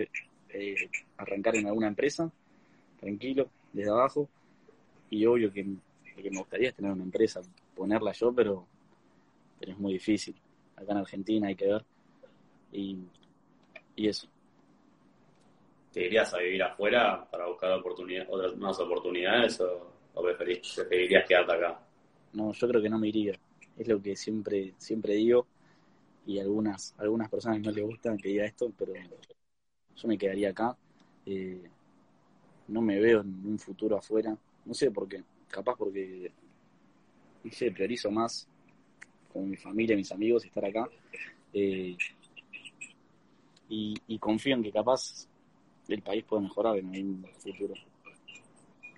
eh, 0.49 0.91
arrancar 1.17 1.55
en 1.55 1.69
alguna 1.69 1.87
empresa, 1.87 2.29
tranquilo, 2.99 3.49
desde 3.73 3.91
abajo, 3.91 4.29
y 5.11 5.25
obvio 5.27 5.53
que 5.53 5.63
lo 5.63 6.23
que 6.23 6.31
me 6.31 6.39
gustaría 6.39 6.71
es 6.71 6.75
tener 6.75 6.91
una 6.91 7.05
empresa, 7.05 7.41
ponerla 7.77 8.11
yo, 8.11 8.33
pero, 8.33 8.67
pero 9.61 9.73
es 9.73 9.79
muy 9.79 9.93
difícil. 9.93 10.35
Acá 10.75 10.91
en 10.91 10.99
Argentina 10.99 11.47
hay 11.47 11.55
que 11.55 11.67
ver. 11.67 11.85
Y, 12.73 12.99
y 13.95 14.09
eso. 14.09 14.29
¿Te 15.93 16.07
irías 16.07 16.33
a 16.35 16.39
vivir 16.39 16.63
afuera 16.63 17.27
para 17.31 17.47
buscar 17.47 17.73
oportunidades, 17.73 18.29
otras 18.31 18.57
más 18.57 18.79
oportunidades 18.81 19.61
o, 19.61 19.93
preferirías 20.23 21.27
quedarte 21.27 21.53
acá? 21.53 21.81
No, 22.33 22.53
yo 22.53 22.69
creo 22.69 22.83
que 22.83 22.91
no 22.91 22.99
me 22.99 23.09
iría. 23.09 23.33
Es 23.77 23.89
lo 23.89 24.03
que 24.03 24.17
siempre 24.17 24.75
siempre 24.77 25.15
digo 25.15 25.47
y 26.27 26.39
algunas 26.41 26.95
algunas 26.99 27.31
personas 27.31 27.61
no 27.61 27.71
les 27.71 27.85
gusta 27.85 28.17
que 28.17 28.29
diga 28.29 28.45
esto, 28.45 28.73
pero 28.77 28.93
yo 28.95 30.09
me 30.09 30.19
quedaría 30.19 30.51
acá. 30.51 30.77
Eh, 31.25 31.63
no 32.69 32.83
me 32.83 33.01
veo 33.01 33.21
en 33.21 33.47
un 33.47 33.59
futuro 33.59 33.97
afuera. 33.97 34.37
No 34.65 34.75
sé 34.75 34.91
por 34.91 35.09
qué. 35.09 35.23
Capaz 35.49 35.77
porque, 35.77 36.31
no 37.43 37.53
sé, 37.53 37.71
priorizo 37.71 38.11
más 38.11 38.47
con 39.33 39.49
mi 39.49 39.57
familia, 39.57 39.97
mis 39.97 40.13
amigos, 40.13 40.45
estar 40.45 40.65
acá. 40.65 40.89
Eh, 41.53 41.97
y 43.71 44.19
confío 44.19 44.55
en 44.55 44.63
que 44.63 44.73
capaz 44.73 45.29
el 45.89 46.03
país 46.03 46.25
puede 46.25 46.43
mejorar 46.43 46.77
en 46.77 46.95
el 46.95 47.27
futuro. 47.39 47.75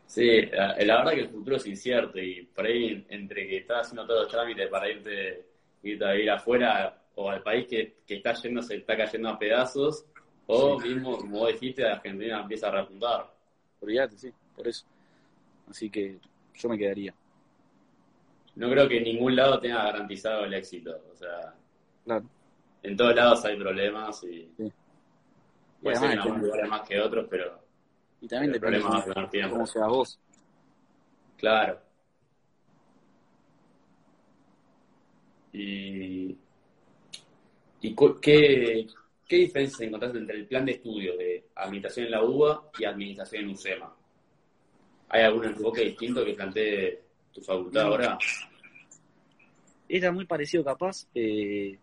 Sí, 0.07 0.43
la, 0.53 0.75
verdad 0.77 1.13
que 1.13 1.21
el 1.21 1.29
futuro 1.29 1.57
es 1.57 1.67
incierto 1.67 2.19
y 2.19 2.43
por 2.43 2.67
ahí 2.67 3.07
entre 3.09 3.47
que 3.47 3.59
estás 3.59 3.87
haciendo 3.87 4.07
todos 4.07 4.23
los 4.23 4.33
trámites 4.33 4.69
para 4.69 4.91
irte, 4.91 5.47
irte 5.85 6.05
a 6.05 6.17
ir 6.17 6.29
afuera 6.29 7.01
o 7.15 7.31
al 7.31 7.43
país 7.43 7.67
que, 7.69 7.99
que 8.05 8.17
está 8.17 8.33
yendo 8.35 8.61
se 8.61 8.77
está 8.77 8.97
cayendo 8.97 9.29
a 9.29 9.39
pedazos 9.39 10.05
o 10.47 10.81
mismo, 10.81 11.17
como 11.17 11.39
vos 11.39 11.53
dijiste, 11.53 11.87
Argentina 11.87 12.41
empieza 12.41 12.69
a 12.69 12.73
repuntar. 12.73 13.33
Olvídate, 13.81 14.17
sí, 14.17 14.33
por 14.57 14.67
eso. 14.67 14.85
Así 15.69 15.89
que 15.89 16.19
yo 16.55 16.69
me 16.69 16.77
quedaría. 16.77 17.15
No 18.57 18.69
creo 18.69 18.89
que 18.89 18.99
en 18.99 19.05
ningún 19.05 19.37
lado 19.37 19.61
tenga 19.61 19.85
garantizado 19.85 20.45
el 20.45 20.55
éxito. 20.55 21.01
O 21.13 21.15
sea, 21.15 21.55
claro. 22.05 22.25
en 22.83 22.97
todos 22.97 23.15
lados 23.15 23.45
hay 23.45 23.57
problemas 23.57 24.25
y, 24.25 24.51
y 25.83 25.89
además, 25.89 26.41
lugares 26.41 26.69
más 26.69 26.89
que 26.89 27.01
otros, 27.01 27.27
pero. 27.31 27.59
Y 28.21 28.29
también 28.29 28.53
depende 28.53 28.79
de 28.79 29.49
cómo 29.49 29.67
seas 29.67 29.89
vos. 29.89 30.19
Claro. 31.37 31.81
Y. 35.53 36.37
¿Y 37.83 37.97
qué, 38.21 38.87
qué 39.27 39.37
diferencias 39.37 39.81
encontraste 39.81 40.19
entre 40.19 40.37
el 40.37 40.47
plan 40.47 40.67
de 40.67 40.73
estudio 40.73 41.17
de 41.17 41.47
administración 41.55 42.07
en 42.07 42.13
la 42.13 42.23
UBA 42.23 42.71
y 42.79 42.85
administración 42.85 43.45
en 43.45 43.51
UCEMA? 43.51 43.97
¿Hay 45.09 45.23
algún 45.23 45.47
enfoque 45.47 45.81
distinto 45.83 46.25
que 46.25 46.35
plantee 46.35 47.03
tu 47.33 47.41
facultad 47.41 47.85
ahora? 47.85 48.19
Era 49.89 50.13
muy 50.13 50.27
parecido, 50.27 50.63
capaz. 50.63 51.07
Eh, 51.15 51.79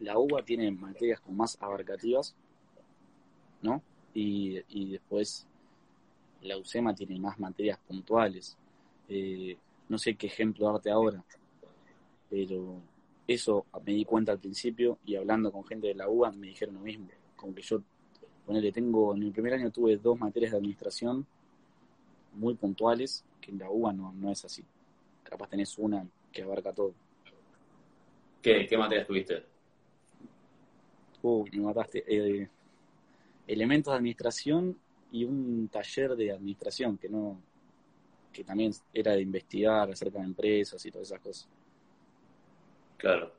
la 0.00 0.18
UBA 0.18 0.42
tiene 0.42 0.70
materias 0.70 1.20
con 1.20 1.36
más 1.36 1.58
abarcativas 1.60 2.34
¿no? 3.62 3.82
Y, 4.14 4.58
y 4.68 4.92
después 4.92 5.46
la 6.42 6.56
UCEMA 6.56 6.94
tiene 6.94 7.18
más 7.18 7.38
materias 7.38 7.78
puntuales. 7.86 8.56
Eh, 9.08 9.56
no 9.88 9.98
sé 9.98 10.14
qué 10.16 10.26
ejemplo 10.26 10.70
darte 10.70 10.90
ahora, 10.90 11.24
pero 12.28 12.80
eso 13.26 13.66
me 13.84 13.92
di 13.92 14.04
cuenta 14.04 14.32
al 14.32 14.38
principio 14.38 14.98
y 15.04 15.16
hablando 15.16 15.50
con 15.50 15.64
gente 15.64 15.88
de 15.88 15.94
la 15.94 16.08
UBA 16.08 16.32
me 16.32 16.48
dijeron 16.48 16.76
lo 16.76 16.80
mismo. 16.80 17.08
Como 17.36 17.54
que 17.54 17.62
yo, 17.62 17.82
ponele, 18.46 18.72
tengo, 18.72 19.14
en 19.14 19.22
el 19.22 19.32
primer 19.32 19.54
año 19.54 19.70
tuve 19.70 19.96
dos 19.96 20.18
materias 20.18 20.52
de 20.52 20.58
administración 20.58 21.26
muy 22.34 22.54
puntuales, 22.54 23.24
que 23.40 23.50
en 23.50 23.58
la 23.58 23.70
UBA 23.70 23.92
no, 23.92 24.12
no 24.12 24.30
es 24.30 24.44
así. 24.44 24.64
Capaz 25.22 25.48
tenés 25.48 25.76
una 25.78 26.06
que 26.32 26.42
abarca 26.42 26.72
todo. 26.72 26.92
¿Qué, 28.42 28.66
qué 28.66 28.78
materias 28.78 29.06
tuviste? 29.06 29.44
Uy, 31.22 31.50
me 31.52 31.62
mataste. 31.62 32.04
Eh, 32.06 32.48
elementos 33.48 33.92
de 33.92 33.96
administración 33.96 34.78
y 35.10 35.24
un 35.24 35.68
taller 35.68 36.14
de 36.14 36.32
administración 36.32 36.98
que 36.98 37.08
no 37.08 37.40
que 38.32 38.44
también 38.44 38.72
era 38.92 39.12
de 39.12 39.22
investigar 39.22 39.90
acerca 39.90 40.18
de 40.18 40.26
empresas 40.26 40.84
y 40.84 40.90
todas 40.90 41.08
esas 41.08 41.20
cosas. 41.20 41.48
Claro. 42.98 43.32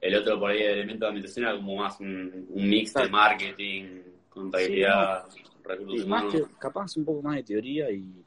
El 0.00 0.16
otro 0.16 0.40
por 0.40 0.50
ahí 0.50 0.58
de 0.58 0.72
elementos 0.72 1.00
de 1.00 1.06
administración 1.06 1.46
era 1.46 1.56
como 1.56 1.76
más 1.76 2.00
un, 2.00 2.48
mix 2.50 2.94
de 2.94 3.08
marketing, 3.08 4.00
contabilidad, 4.30 5.28
recursos 5.62 6.06
humanos. 6.06 6.34
Más 6.34 6.42
que, 6.42 6.56
capaz 6.58 6.96
un 6.96 7.04
poco 7.04 7.22
más 7.22 7.36
de 7.36 7.42
teoría 7.44 7.90
y 7.90 8.24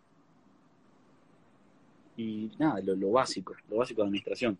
y 2.17 2.49
nada, 2.57 2.79
lo, 2.81 2.95
lo 2.95 3.11
básico, 3.11 3.53
lo 3.69 3.77
básico 3.77 4.01
de 4.01 4.07
administración. 4.07 4.57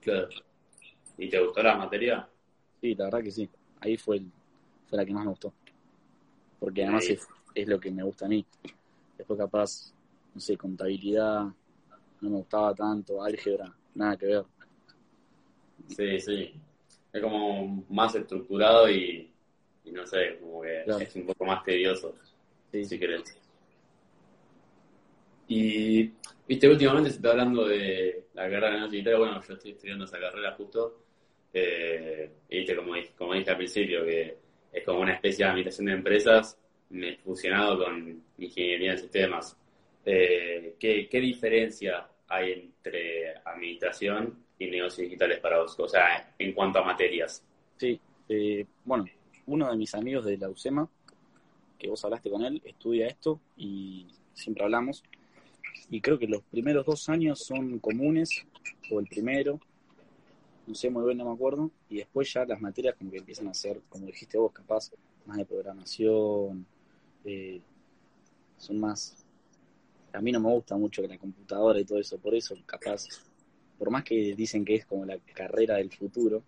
Claro. 0.00 0.28
¿Y 1.16 1.28
te 1.28 1.40
gustó 1.40 1.60
la 1.60 1.76
materia? 1.76 2.28
Sí, 2.80 2.94
la 2.94 3.06
verdad 3.06 3.22
que 3.24 3.32
sí. 3.32 3.50
Ahí 3.80 3.96
fue, 3.96 4.18
el, 4.18 4.30
fue 4.86 4.96
la 4.96 5.04
que 5.04 5.12
más 5.12 5.24
me 5.24 5.30
gustó 5.30 5.52
porque 6.58 6.82
además 6.82 7.08
es, 7.08 7.26
es, 7.54 7.68
lo 7.68 7.78
que 7.78 7.90
me 7.90 8.02
gusta 8.02 8.26
a 8.26 8.28
mí. 8.28 8.44
Después 9.16 9.38
capaz, 9.38 9.92
no 10.34 10.40
sé, 10.40 10.56
contabilidad, 10.56 11.44
no 12.20 12.30
me 12.30 12.36
gustaba 12.36 12.74
tanto, 12.74 13.22
álgebra, 13.22 13.72
nada 13.94 14.16
que 14.16 14.26
ver. 14.26 14.44
Sí, 15.88 16.20
sí. 16.20 16.54
Es 17.12 17.22
como 17.22 17.84
más 17.88 18.14
estructurado 18.14 18.90
y, 18.90 19.30
no 19.86 20.06
sé, 20.06 20.38
como 20.40 20.62
que 20.62 20.82
es 20.82 21.16
un 21.16 21.26
poco 21.26 21.44
más 21.44 21.64
tedioso, 21.64 22.14
sí. 22.70 22.84
si 22.84 22.98
querés. 22.98 23.38
Y, 25.48 26.12
viste, 26.46 26.68
últimamente 26.68 27.10
se 27.10 27.16
está 27.16 27.30
hablando 27.30 27.66
de 27.66 28.26
la 28.34 28.50
carrera 28.50 28.82
de 28.82 28.90
digital. 28.90 29.18
Bueno, 29.18 29.42
yo 29.42 29.54
estoy 29.54 29.70
estudiando 29.70 30.04
esa 30.04 30.20
carrera 30.20 30.52
justo. 30.52 31.04
Eh, 31.54 32.30
y 32.50 32.58
viste, 32.58 32.76
como, 32.76 32.92
como 33.16 33.32
dije 33.32 33.50
al 33.50 33.56
principio, 33.56 34.04
que 34.04 34.36
es 34.78 34.84
como 34.84 35.00
una 35.00 35.14
especie 35.14 35.44
de 35.44 35.50
administración 35.50 35.86
de 35.86 35.92
empresas 35.92 36.58
fusionado 37.22 37.84
con 37.84 38.22
ingeniería 38.38 38.92
de 38.92 38.98
sistemas. 38.98 39.56
Eh, 40.04 40.74
¿qué, 40.78 41.20
diferencia 41.20 42.08
hay 42.28 42.52
entre 42.52 43.36
administración 43.44 44.42
y 44.58 44.66
negocios 44.66 45.08
digitales 45.08 45.40
para 45.40 45.58
vos? 45.58 45.78
O 45.78 45.88
sea, 45.88 46.34
en 46.38 46.52
cuanto 46.52 46.78
a 46.78 46.84
materias. 46.84 47.42
Sí, 47.76 48.00
eh, 48.28 48.64
bueno, 48.84 49.06
uno 49.46 49.70
de 49.70 49.76
mis 49.76 49.94
amigos 49.94 50.24
de 50.24 50.38
la 50.38 50.48
UCEMA, 50.48 50.88
que 51.78 51.88
vos 51.88 52.04
hablaste 52.04 52.30
con 52.30 52.44
él, 52.44 52.60
estudia 52.64 53.06
esto 53.06 53.40
y 53.56 54.06
siempre 54.32 54.64
hablamos. 54.64 55.04
Y 55.90 56.00
creo 56.00 56.18
que 56.18 56.26
los 56.26 56.42
primeros 56.42 56.86
dos 56.86 57.08
años 57.08 57.44
son 57.44 57.78
comunes, 57.78 58.46
o 58.90 59.00
el 59.00 59.06
primero, 59.06 59.60
no 60.68 60.74
sé 60.74 60.90
muy 60.90 61.04
bien, 61.06 61.16
no 61.16 61.24
me 61.24 61.32
acuerdo, 61.32 61.70
y 61.88 61.96
después 61.96 62.30
ya 62.32 62.44
las 62.44 62.60
materias 62.60 62.94
como 62.96 63.10
que 63.10 63.18
empiezan 63.18 63.48
a 63.48 63.54
ser, 63.54 63.80
como 63.88 64.06
dijiste 64.06 64.36
vos, 64.36 64.52
capaz, 64.52 64.90
más 65.24 65.38
de 65.38 65.46
programación, 65.46 66.66
eh, 67.24 67.60
son 68.58 68.78
más... 68.78 69.24
A 70.12 70.20
mí 70.20 70.30
no 70.30 70.40
me 70.40 70.50
gusta 70.50 70.76
mucho 70.76 71.02
la 71.06 71.16
computadora 71.18 71.80
y 71.80 71.84
todo 71.84 71.98
eso, 71.98 72.18
por 72.18 72.34
eso 72.34 72.54
capaz, 72.66 73.04
por 73.78 73.90
más 73.90 74.04
que 74.04 74.34
dicen 74.34 74.64
que 74.64 74.74
es 74.76 74.86
como 74.86 75.06
la 75.06 75.18
carrera 75.34 75.76
del 75.76 75.90
futuro, 75.90 76.42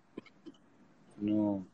no, 1.18 1.66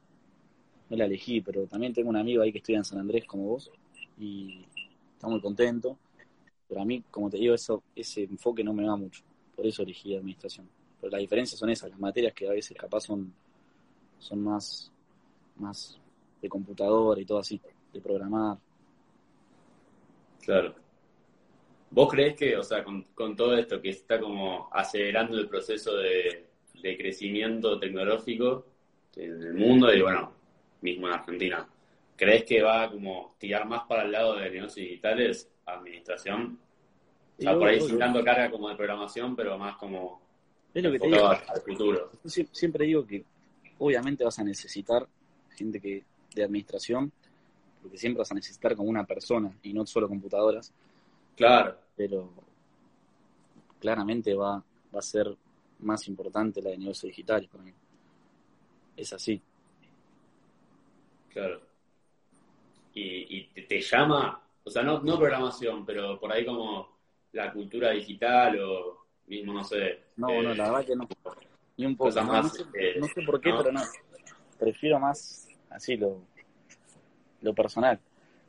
no 0.88 0.96
la 0.96 1.04
elegí, 1.06 1.40
pero 1.40 1.66
también 1.66 1.92
tengo 1.94 2.10
un 2.10 2.16
amigo 2.16 2.42
ahí 2.42 2.52
que 2.52 2.58
estudia 2.58 2.78
en 2.78 2.84
San 2.84 2.98
Andrés 2.98 3.24
como 3.24 3.44
vos 3.44 3.70
y 4.18 4.64
está 5.14 5.28
muy 5.28 5.40
contento. 5.40 5.98
Pero 6.68 6.80
a 6.80 6.84
mí, 6.84 7.02
como 7.10 7.30
te 7.30 7.38
digo, 7.38 7.54
eso, 7.54 7.82
ese 7.94 8.24
enfoque 8.24 8.64
no 8.64 8.72
me 8.72 8.84
va 8.84 8.96
mucho. 8.96 9.22
Por 9.54 9.66
eso 9.66 9.82
elegí 9.82 10.16
administración. 10.16 10.68
Pero 11.06 11.18
las 11.18 11.20
diferencias 11.20 11.60
son 11.60 11.70
esas, 11.70 11.88
las 11.88 12.00
materias 12.00 12.32
que 12.32 12.48
a 12.48 12.50
veces 12.50 12.76
capaz 12.76 13.02
son, 13.02 13.32
son 14.18 14.42
más, 14.42 14.90
más 15.54 16.00
de 16.42 16.48
computadora 16.48 17.20
y 17.20 17.24
todo 17.24 17.38
así, 17.38 17.60
de 17.92 18.00
programar. 18.00 18.58
Claro. 20.42 20.74
¿Vos 21.92 22.10
crees 22.10 22.34
que, 22.34 22.56
o 22.56 22.62
sea, 22.64 22.82
con, 22.82 23.04
con 23.14 23.36
todo 23.36 23.56
esto 23.56 23.80
que 23.80 23.90
está 23.90 24.18
como 24.18 24.68
acelerando 24.72 25.38
el 25.38 25.48
proceso 25.48 25.96
de, 25.96 26.48
de 26.82 26.96
crecimiento 26.96 27.78
tecnológico 27.78 28.66
en 29.14 29.40
el 29.44 29.54
mundo 29.54 29.94
y 29.94 30.02
bueno, 30.02 30.32
mismo 30.80 31.06
en 31.06 31.12
Argentina, 31.12 31.68
¿crees 32.16 32.42
que 32.42 32.62
va 32.62 32.90
como 32.90 33.36
tirar 33.38 33.64
más 33.64 33.84
para 33.84 34.02
el 34.02 34.10
lado 34.10 34.34
de 34.34 34.50
negocios 34.50 34.88
digitales, 34.88 35.52
administración? 35.66 36.58
O 37.38 37.42
sea, 37.42 37.54
por 37.54 37.68
ahí 37.68 37.80
sin 37.80 37.96
tanto 37.96 38.24
carga 38.24 38.50
como 38.50 38.68
de 38.68 38.74
programación, 38.74 39.36
pero 39.36 39.56
más 39.56 39.76
como 39.76 40.25
es 40.78 40.84
lo 40.84 40.92
que 40.92 40.98
te 40.98 41.06
digo. 41.06 41.26
al 41.26 41.60
futuro. 41.64 42.10
Siempre 42.24 42.86
digo 42.86 43.06
que 43.06 43.24
obviamente 43.78 44.24
vas 44.24 44.38
a 44.38 44.44
necesitar 44.44 45.06
gente 45.56 45.80
que 45.80 46.04
de 46.34 46.44
administración, 46.44 47.10
porque 47.80 47.96
siempre 47.96 48.18
vas 48.18 48.30
a 48.30 48.34
necesitar 48.34 48.76
como 48.76 48.90
una 48.90 49.04
persona 49.04 49.56
y 49.62 49.72
no 49.72 49.86
solo 49.86 50.08
computadoras. 50.08 50.72
Claro. 51.34 51.76
Pero 51.96 52.30
claramente 53.80 54.34
va, 54.34 54.62
va 54.94 54.98
a 54.98 55.02
ser 55.02 55.34
más 55.78 56.06
importante 56.08 56.60
la 56.60 56.70
de 56.70 56.78
negocios 56.78 57.10
digitales 57.10 57.48
para 57.48 57.64
mí. 57.64 57.72
Es 58.96 59.12
así. 59.12 59.40
Claro. 61.32 61.60
Y, 62.94 63.48
y 63.54 63.62
te, 63.66 63.80
llama, 63.80 64.42
o 64.64 64.70
sea, 64.70 64.82
no, 64.82 65.00
no 65.02 65.18
programación, 65.18 65.84
pero 65.84 66.18
por 66.18 66.32
ahí 66.32 66.46
como 66.46 66.96
la 67.32 67.52
cultura 67.52 67.90
digital 67.90 68.58
o 68.60 69.05
mismo, 69.26 69.52
no 69.52 69.64
sé. 69.64 70.00
No, 70.16 70.28
no, 70.42 70.54
la 70.54 70.70
verdad 70.70 70.86
que 70.86 70.96
no. 70.96 71.08
Ni 71.76 71.86
un 71.86 71.96
poco. 71.96 72.10
Más, 72.22 72.44
no, 72.98 73.06
sé, 73.06 73.22
por 73.22 73.40
qué, 73.40 73.52
pero 73.56 73.72
no. 73.72 73.82
Prefiero 74.58 74.98
más 74.98 75.48
así 75.70 75.96
lo, 75.96 76.22
lo 77.42 77.54
personal. 77.54 77.98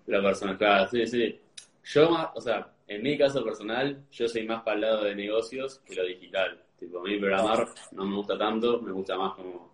Lo 0.05 0.23
personal, 0.23 0.57
claro, 0.57 0.89
sí, 0.89 1.05
sí. 1.05 1.39
Yo 1.83 2.09
más, 2.09 2.29
o 2.35 2.41
sea, 2.41 2.71
en 2.87 3.03
mi 3.03 3.17
caso 3.17 3.43
personal, 3.43 4.03
yo 4.11 4.27
soy 4.27 4.45
más 4.45 4.63
para 4.63 4.75
el 4.75 4.81
lado 4.81 5.03
de 5.03 5.15
negocios 5.15 5.79
que 5.79 5.95
lo 5.95 6.05
digital. 6.05 6.61
Tipo, 6.79 6.99
a 6.99 7.03
mí 7.03 7.17
programar 7.17 7.67
no 7.91 8.05
me 8.05 8.15
gusta 8.15 8.37
tanto, 8.37 8.81
me 8.81 8.91
gusta 8.91 9.17
más 9.17 9.33
como 9.33 9.73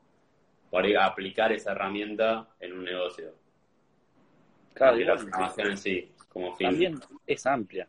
para 0.71 1.05
aplicar 1.05 1.51
esa 1.51 1.73
herramienta 1.73 2.47
en 2.59 2.73
un 2.73 2.83
negocio. 2.83 3.35
Claro, 4.73 4.97
la 4.97 5.15
programación 5.15 5.71
en 5.71 5.77
sí, 5.77 6.11
como 6.29 6.55
fin. 6.55 6.67
También 6.69 6.99
es 7.27 7.45
amplia. 7.45 7.87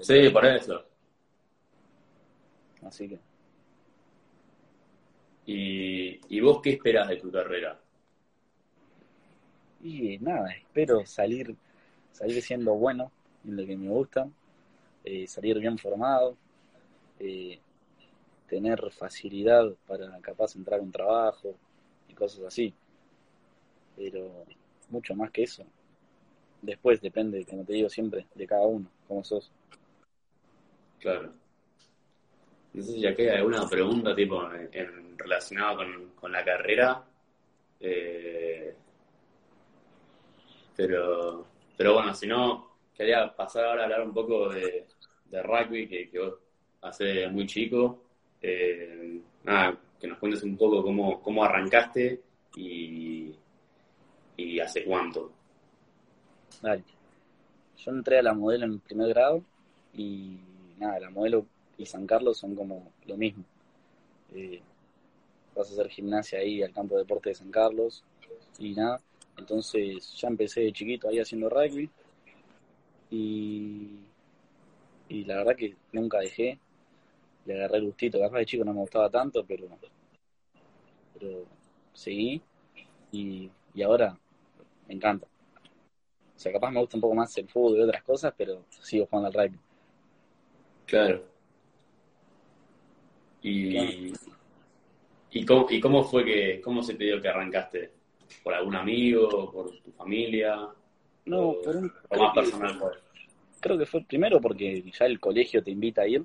sí, 0.00 0.30
por 0.30 0.46
eso. 0.46 0.86
Así 2.88 3.08
que. 3.08 3.18
¿Y, 5.46 6.20
¿Y 6.28 6.40
vos 6.40 6.60
qué 6.62 6.70
esperas 6.70 7.08
de 7.08 7.16
tu 7.16 7.30
carrera? 7.30 7.78
Y 9.82 10.18
nada, 10.18 10.50
espero 10.52 11.06
salir, 11.06 11.54
salir 12.12 12.42
siendo 12.42 12.74
bueno 12.74 13.12
en 13.44 13.56
lo 13.56 13.66
que 13.66 13.76
me 13.76 13.88
gusta, 13.88 14.28
eh, 15.04 15.26
salir 15.26 15.58
bien 15.58 15.78
formado, 15.78 16.36
eh, 17.20 17.60
tener 18.48 18.90
facilidad 18.90 19.70
para 19.86 20.18
capaz 20.20 20.56
entrar 20.56 20.80
a 20.80 20.82
un 20.82 20.90
trabajo 20.90 21.54
y 22.08 22.14
cosas 22.14 22.44
así. 22.44 22.74
Pero 23.96 24.44
mucho 24.88 25.14
más 25.14 25.30
que 25.30 25.42
eso. 25.42 25.64
Después 26.62 27.00
depende, 27.00 27.44
como 27.44 27.64
te 27.64 27.74
digo 27.74 27.88
siempre, 27.88 28.26
de 28.34 28.46
cada 28.46 28.66
uno, 28.66 28.88
cómo 29.06 29.22
sos. 29.22 29.52
Claro. 30.98 31.32
No 32.74 32.82
sé 32.82 32.92
si 32.92 33.00
ya 33.00 33.14
queda 33.14 33.36
alguna 33.36 33.68
pregunta 33.68 34.14
tipo 34.14 34.50
en, 34.52 35.18
relacionada 35.18 35.76
con, 36.14 36.32
la 36.32 36.44
carrera. 36.44 37.04
Eh, 37.80 38.74
pero, 40.76 41.46
pero 41.76 41.94
bueno, 41.94 42.14
si 42.14 42.26
no, 42.26 42.76
quería 42.96 43.34
pasar 43.34 43.64
ahora 43.64 43.82
a 43.82 43.84
hablar 43.84 44.02
un 44.02 44.12
poco 44.12 44.48
de, 44.50 44.86
rugby 45.42 45.88
que, 45.88 46.08
que 46.10 46.18
vos 46.18 46.34
hace 46.82 47.28
muy 47.28 47.46
chico. 47.46 48.04
Eh, 48.40 49.20
nada, 49.44 49.76
que 50.00 50.06
nos 50.06 50.18
cuentes 50.18 50.42
un 50.42 50.56
poco 50.56 50.82
cómo, 50.82 51.20
cómo 51.20 51.42
arrancaste 51.42 52.20
y, 52.56 53.34
y 54.36 54.60
hace 54.60 54.84
cuánto. 54.84 55.32
Dale. 56.62 56.84
Yo 57.76 57.92
entré 57.92 58.18
a 58.18 58.22
la 58.22 58.34
modelo 58.34 58.66
en 58.66 58.80
primer 58.80 59.08
grado 59.08 59.42
y 59.94 60.38
nada, 60.78 61.00
la 61.00 61.10
modelo 61.10 61.46
y 61.78 61.86
San 61.86 62.06
Carlos 62.06 62.36
son 62.38 62.54
como 62.54 62.92
lo 63.06 63.16
mismo. 63.16 63.44
Eh, 64.34 64.60
vas 65.56 65.70
a 65.70 65.72
hacer 65.72 65.88
gimnasia 65.88 66.40
ahí 66.40 66.62
al 66.62 66.72
campo 66.72 66.96
de 66.96 67.02
deporte 67.02 67.30
de 67.30 67.34
San 67.36 67.50
Carlos 67.50 68.04
y 68.58 68.74
nada. 68.74 69.00
Entonces 69.38 70.12
ya 70.14 70.28
empecé 70.28 70.62
de 70.62 70.72
chiquito 70.72 71.08
ahí 71.08 71.20
haciendo 71.20 71.48
rugby 71.48 71.88
y, 73.10 74.00
y 75.08 75.24
la 75.24 75.36
verdad 75.36 75.56
que 75.56 75.76
nunca 75.92 76.18
dejé 76.18 76.58
le 77.46 77.54
agarré 77.54 77.78
el 77.78 77.86
gustito. 77.86 78.18
Capaz 78.20 78.38
de 78.38 78.46
chico 78.46 78.64
no 78.64 78.74
me 78.74 78.80
gustaba 78.80 79.08
tanto, 79.08 79.44
pero, 79.46 79.68
pero 81.14 81.46
seguí 81.94 82.42
y, 83.12 83.50
y 83.72 83.82
ahora 83.82 84.18
me 84.86 84.94
encanta. 84.94 85.26
O 85.26 86.40
sea, 86.40 86.52
capaz 86.52 86.70
me 86.70 86.80
gusta 86.80 86.96
un 86.96 87.00
poco 87.00 87.14
más 87.14 87.36
el 87.38 87.48
fútbol 87.48 87.78
y 87.78 87.82
otras 87.82 88.02
cosas, 88.02 88.34
pero 88.36 88.64
sigo 88.68 89.06
jugando 89.06 89.28
al 89.28 89.34
rugby. 89.34 89.58
Claro. 90.86 91.37
Y, 93.42 94.12
¿y, 95.30 95.44
cómo, 95.44 95.66
¿Y 95.70 95.80
cómo 95.80 96.04
fue 96.04 96.24
que, 96.24 96.60
cómo 96.60 96.82
se 96.82 96.94
te 96.94 97.04
dio 97.04 97.20
que 97.20 97.28
arrancaste? 97.28 97.92
¿Por 98.42 98.54
algún 98.54 98.76
amigo? 98.76 99.50
¿Por 99.50 99.70
tu 99.80 99.92
familia? 99.92 100.68
No, 101.26 101.56
por 101.62 101.76
un... 101.76 101.92
más 102.10 102.34
personal? 102.34 102.80
Creo 103.60 103.78
que 103.78 103.86
fue 103.86 104.02
primero 104.02 104.40
porque 104.40 104.82
ya 104.98 105.06
el 105.06 105.18
colegio 105.18 105.62
te 105.62 105.70
invita 105.70 106.02
a 106.02 106.08
ir 106.08 106.24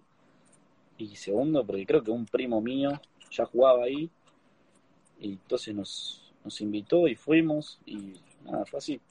y 0.98 1.16
segundo 1.16 1.66
porque 1.66 1.86
creo 1.86 2.04
que 2.04 2.12
un 2.12 2.26
primo 2.26 2.62
mío 2.62 2.92
ya 3.32 3.46
jugaba 3.46 3.86
ahí 3.86 4.10
y 5.20 5.32
entonces 5.34 5.74
nos, 5.74 6.34
nos 6.44 6.62
invitó 6.62 7.08
y 7.08 7.16
fuimos 7.16 7.80
y 7.86 8.14
nada, 8.44 8.66
fue 8.66 8.78
así. 8.78 9.02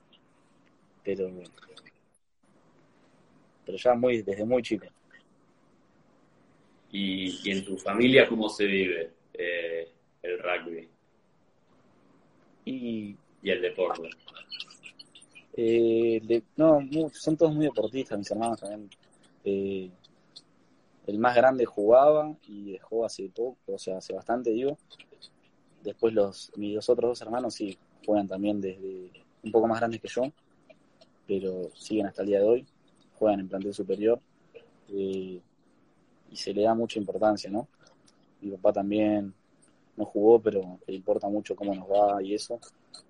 Pero, 1.03 1.31
pero 3.65 3.79
ya 3.79 3.95
muy 3.95 4.23
desde 4.23 4.45
muy 4.45 4.63
chico. 4.63 4.87
¿Y, 6.93 7.51
en 7.51 7.65
tu 7.65 7.77
familia 7.79 8.29
cómo 8.29 8.49
se 8.49 8.67
vive 8.67 9.13
eh, 9.33 9.91
el 10.23 10.39
rugby? 10.39 10.89
Y, 12.67 13.17
y 13.43 13.51
el 13.51 13.63
deporte. 13.63 14.09
Eh, 15.55 16.43
no, 16.57 16.81
son 17.13 17.37
todos 17.37 17.55
muy 17.55 17.67
deportistas, 17.67 18.19
mis 18.19 18.31
hermanos 18.31 18.61
también. 18.61 18.91
Eh, 19.45 19.91
el 21.07 21.19
más 21.19 21.35
grande 21.35 21.65
jugaba 21.65 22.35
y 22.47 22.73
dejó 22.73 23.05
hace 23.05 23.29
poco, 23.29 23.59
o 23.67 23.79
sea, 23.79 23.99
hace 23.99 24.15
bastante, 24.15 24.51
digo. 24.51 24.79
Después 25.83 26.15
los, 26.15 26.53
mis 26.57 26.75
dos 26.77 26.89
otros 26.89 27.11
dos 27.11 27.23
hermanos 27.23 27.55
sí 27.55 27.77
juegan 28.07 28.29
también 28.29 28.61
desde 28.61 29.11
un 29.43 29.51
poco 29.51 29.67
más 29.67 29.81
grandes 29.81 30.01
que 30.01 30.09
yo, 30.09 30.23
pero 31.27 31.71
siguen 31.75 32.07
hasta 32.07 32.23
el 32.23 32.29
día 32.29 32.39
de 32.39 32.47
hoy, 32.47 32.67
juegan 33.19 33.41
en 33.41 33.49
plantel 33.49 33.75
superior 33.75 34.21
eh, 34.89 35.41
y 36.33 36.37
se 36.37 36.55
le 36.55 36.63
da 36.63 36.75
mucha 36.75 36.99
importancia, 36.99 37.51
¿no? 37.51 37.69
Mi 38.41 38.51
papá 38.53 38.73
también 38.73 39.35
no 39.97 40.05
jugó, 40.07 40.41
pero 40.41 40.81
le 40.87 40.95
importa 40.95 41.29
mucho 41.29 41.55
cómo 41.55 41.75
nos 41.75 41.87
va 41.89 42.23
y 42.23 42.35
eso. 42.35 42.59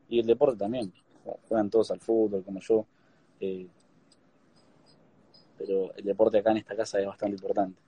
Y 0.09 0.19
el 0.19 0.27
deporte 0.27 0.59
también, 0.59 0.93
juegan 1.49 1.71
todos 1.71 1.93
al 1.93 2.01
fútbol 2.01 2.45
como 2.45 2.61
yo. 2.61 2.85
Eh, 3.41 3.69
pero 5.57 5.95
el 5.95 6.05
deporte 6.05 6.39
acá 6.39 6.51
en 6.51 6.59
esta 6.59 6.75
casa 6.75 6.99
es 6.99 7.07
bastante 7.07 7.37
importante. 7.37 7.81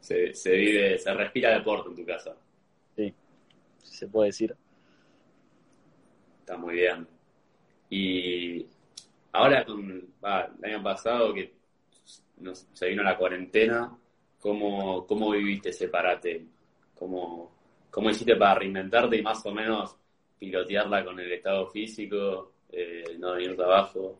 Se, 0.00 0.34
se 0.34 0.50
vive, 0.52 0.98
se 0.98 1.12
respira 1.12 1.50
deporte 1.50 1.90
en 1.90 1.96
tu 1.96 2.04
casa. 2.06 2.34
Sí, 2.96 3.14
se 3.82 4.08
puede 4.08 4.28
decir. 4.28 4.56
Está 6.40 6.56
muy 6.56 6.74
bien. 6.74 7.06
Y 7.90 8.66
ahora, 9.32 9.64
con, 9.66 9.90
el 9.90 10.64
año 10.64 10.82
pasado 10.82 11.34
que 11.34 11.52
se 12.72 12.88
vino 12.88 13.02
la 13.02 13.16
cuarentena, 13.16 13.96
¿cómo, 14.44 15.06
cómo 15.06 15.30
viviste 15.30 15.70
ese 15.70 15.88
parate? 15.88 16.44
¿Cómo, 16.94 17.50
¿Cómo 17.90 18.10
hiciste 18.10 18.36
para 18.36 18.56
reinventarte 18.56 19.16
y 19.16 19.22
más 19.22 19.44
o 19.46 19.52
menos 19.54 19.96
pilotearla 20.38 21.02
con 21.02 21.18
el 21.18 21.32
estado 21.32 21.66
físico, 21.68 22.52
eh, 22.70 23.16
no 23.18 23.32
venir 23.32 23.58
abajo? 23.58 24.18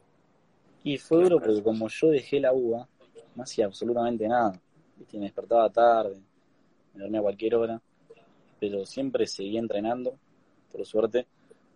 Y 0.83 0.97
fue 0.97 1.25
duro 1.25 1.39
porque 1.41 1.63
como 1.63 1.89
yo 1.89 2.09
dejé 2.09 2.41
la 2.41 2.55
uva, 2.55 2.89
no 3.35 3.43
hacía 3.43 3.67
absolutamente 3.67 4.27
nada. 4.27 4.59
Me 5.13 5.21
despertaba 5.21 5.69
tarde, 5.69 6.19
me 6.95 7.03
dormía 7.03 7.21
a 7.21 7.25
cualquier 7.25 7.57
hora, 7.57 7.83
pero 8.59 8.87
siempre 8.87 9.27
seguí 9.27 9.59
entrenando, 9.59 10.19
por 10.73 10.87
suerte. 10.87 11.27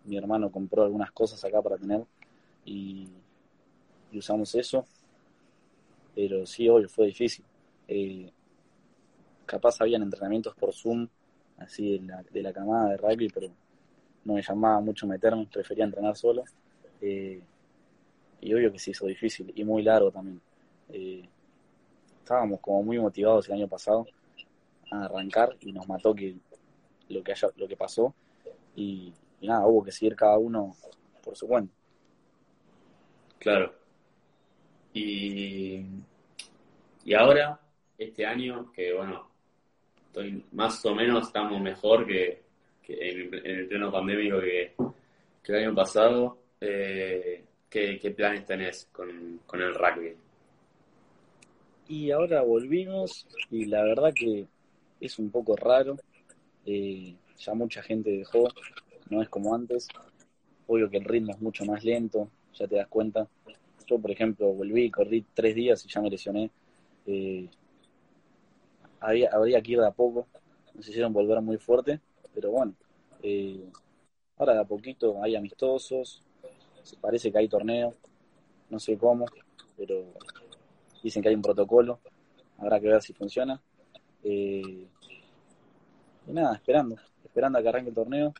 mi 0.05 0.17
hermano 0.17 0.51
compró 0.51 0.83
algunas 0.83 1.11
cosas 1.11 1.43
acá 1.45 1.61
para 1.61 1.77
tener 1.77 2.03
y, 2.65 3.09
usamos 4.11 4.55
eso. 4.55 4.83
Pero 6.15 6.47
sí, 6.47 6.67
hoy 6.67 6.87
fue 6.87 7.05
difícil. 7.05 7.45
Eh, 7.87 8.31
capaz 9.49 9.81
habían 9.81 10.03
entrenamientos 10.03 10.55
por 10.55 10.73
Zoom, 10.73 11.07
así 11.57 11.97
de 11.97 12.05
la, 12.05 12.23
de 12.23 12.41
la 12.41 12.53
camada 12.53 12.91
de 12.91 12.97
rugby, 12.97 13.29
pero 13.29 13.49
no 14.25 14.35
me 14.35 14.41
llamaba 14.41 14.79
mucho 14.79 15.07
meterme, 15.07 15.47
prefería 15.51 15.85
entrenar 15.85 16.15
solo. 16.15 16.43
Eh, 17.01 17.41
y 18.41 18.53
obvio 18.53 18.71
que 18.71 18.79
se 18.79 18.91
hizo 18.91 19.05
difícil 19.07 19.51
y 19.55 19.63
muy 19.63 19.81
largo 19.83 20.11
también. 20.11 20.39
Eh, 20.89 21.27
estábamos 22.19 22.59
como 22.61 22.83
muy 22.83 22.99
motivados 22.99 23.47
el 23.47 23.55
año 23.55 23.67
pasado 23.67 24.05
a 24.91 25.05
arrancar 25.05 25.57
y 25.61 25.71
nos 25.71 25.87
mató 25.87 26.13
que 26.13 26.37
lo 27.09 27.23
que 27.23 27.31
haya, 27.31 27.49
lo 27.57 27.67
que 27.67 27.75
pasó 27.75 28.13
y, 28.75 29.13
nada, 29.41 29.65
hubo 29.65 29.83
que 29.83 29.91
seguir 29.91 30.15
cada 30.15 30.37
uno 30.37 30.75
por 31.23 31.35
su 31.35 31.47
cuenta. 31.47 31.73
Claro. 33.39 33.73
Y, 34.93 35.85
y 37.03 37.13
ahora, 37.13 37.59
este 37.97 38.25
año, 38.25 38.71
que 38.71 38.93
bueno, 38.93 39.29
más 40.51 40.85
o 40.85 40.95
menos 40.95 41.27
estamos 41.27 41.61
mejor 41.61 42.05
que, 42.05 42.41
en, 42.87 43.33
el 43.45 43.67
pleno 43.67 43.91
pandémico 43.91 44.39
que, 44.39 44.73
el 45.45 45.55
año 45.55 45.75
pasado. 45.75 46.37
Eh, 46.61 47.43
¿qué, 47.69 48.13
planes 48.15 48.45
tenés 48.45 48.87
con, 48.91 49.41
con 49.45 49.61
el 49.61 49.73
rugby? 49.73 50.13
Y 51.87 52.11
ahora 52.11 52.43
volvimos 52.43 53.25
y 53.49 53.65
la 53.65 53.81
verdad 53.83 54.13
que 54.13 54.45
es 54.99 55.17
un 55.19 55.31
poco 55.31 55.55
raro. 55.55 55.97
Eh, 56.65 57.15
ya 57.37 57.53
mucha 57.53 57.81
gente 57.81 58.11
dejó, 58.11 58.47
no 59.09 59.21
es 59.21 59.29
como 59.29 59.55
antes. 59.55 59.87
Obvio 60.67 60.89
que 60.89 60.97
el 60.97 61.05
ritmo 61.05 61.31
es 61.31 61.41
mucho 61.41 61.65
más 61.65 61.83
lento, 61.83 62.29
ya 62.53 62.67
te 62.67 62.75
das 62.75 62.87
cuenta. 62.87 63.27
Yo, 63.87 63.97
por 63.97 64.11
ejemplo, 64.11 64.53
volví, 64.53 64.91
corrí 64.91 65.25
tres 65.33 65.55
días 65.55 65.83
y 65.83 65.89
ya 65.89 66.01
me 66.01 66.11
lesioné. 66.11 66.51
Eh, 67.07 67.49
había, 68.99 69.29
habría 69.31 69.61
que 69.61 69.73
ir 69.73 69.79
de 69.79 69.87
a 69.87 69.91
poco, 69.91 70.27
nos 70.73 70.87
hicieron 70.87 71.13
volver 71.13 71.41
muy 71.41 71.57
fuerte, 71.57 71.99
pero 72.33 72.51
bueno, 72.51 72.73
eh, 73.21 73.69
ahora 74.37 74.53
de 74.53 74.59
a 74.61 74.65
poquito 74.65 75.21
hay 75.21 75.35
amistosos, 75.35 76.23
se 76.83 76.95
parece 76.97 77.31
que 77.31 77.37
hay 77.37 77.47
torneo, 77.47 77.93
no 78.69 78.79
sé 78.79 78.97
cómo, 78.97 79.25
pero 79.77 80.05
dicen 81.03 81.21
que 81.21 81.29
hay 81.29 81.35
un 81.35 81.41
protocolo, 81.41 81.99
habrá 82.57 82.79
que 82.79 82.87
ver 82.87 83.01
si 83.01 83.13
funciona. 83.13 83.61
Eh, 84.23 84.87
y 86.27 86.31
nada, 86.31 86.55
esperando, 86.55 86.95
esperando 87.23 87.57
a 87.57 87.61
que 87.61 87.69
arranque 87.69 87.89
el 87.89 87.95
torneo, 87.95 88.33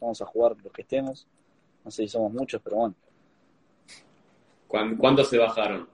vamos 0.00 0.20
a 0.20 0.26
jugar 0.26 0.56
los 0.62 0.72
que 0.72 0.82
estemos, 0.82 1.26
no 1.84 1.90
sé 1.90 2.02
si 2.02 2.08
somos 2.08 2.32
muchos, 2.32 2.60
pero 2.62 2.76
bueno. 2.76 2.94
¿Cuántos 4.66 5.28
se 5.28 5.38
bajaron? 5.38 5.88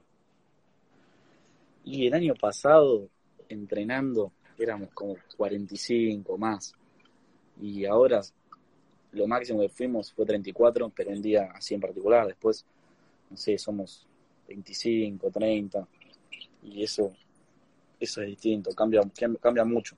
Y 1.84 2.06
el 2.06 2.14
año 2.14 2.34
pasado, 2.34 3.08
entrenando, 3.48 4.32
éramos 4.58 4.90
como 4.92 5.16
45 5.36 6.38
más. 6.38 6.74
Y 7.60 7.84
ahora 7.84 8.20
lo 9.12 9.26
máximo 9.26 9.60
que 9.60 9.68
fuimos 9.68 10.12
fue 10.12 10.26
34, 10.26 10.90
pero 10.94 11.10
un 11.10 11.22
día 11.22 11.50
así 11.54 11.74
en 11.74 11.80
particular. 11.80 12.26
Después, 12.26 12.64
no 13.30 13.36
sé, 13.36 13.56
somos 13.58 14.06
25, 14.48 15.30
30. 15.30 15.86
Y 16.62 16.82
eso 16.82 17.12
eso 18.04 18.22
es 18.22 18.28
distinto, 18.28 18.70
cambia, 18.72 19.00
cambia 19.40 19.64
mucho. 19.64 19.96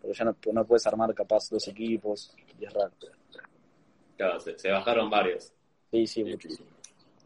Porque 0.00 0.16
ya 0.16 0.24
no, 0.24 0.36
no 0.52 0.64
puedes 0.64 0.86
armar 0.86 1.14
capaz 1.14 1.48
dos 1.50 1.66
equipos 1.68 2.34
y 2.58 2.64
es 2.64 2.72
raro. 2.72 2.92
Claro, 4.16 4.40
se, 4.40 4.70
bajaron 4.70 5.10
varios. 5.10 5.52
Sí, 5.90 6.06
sí, 6.06 6.24
muchísimo. 6.24 6.68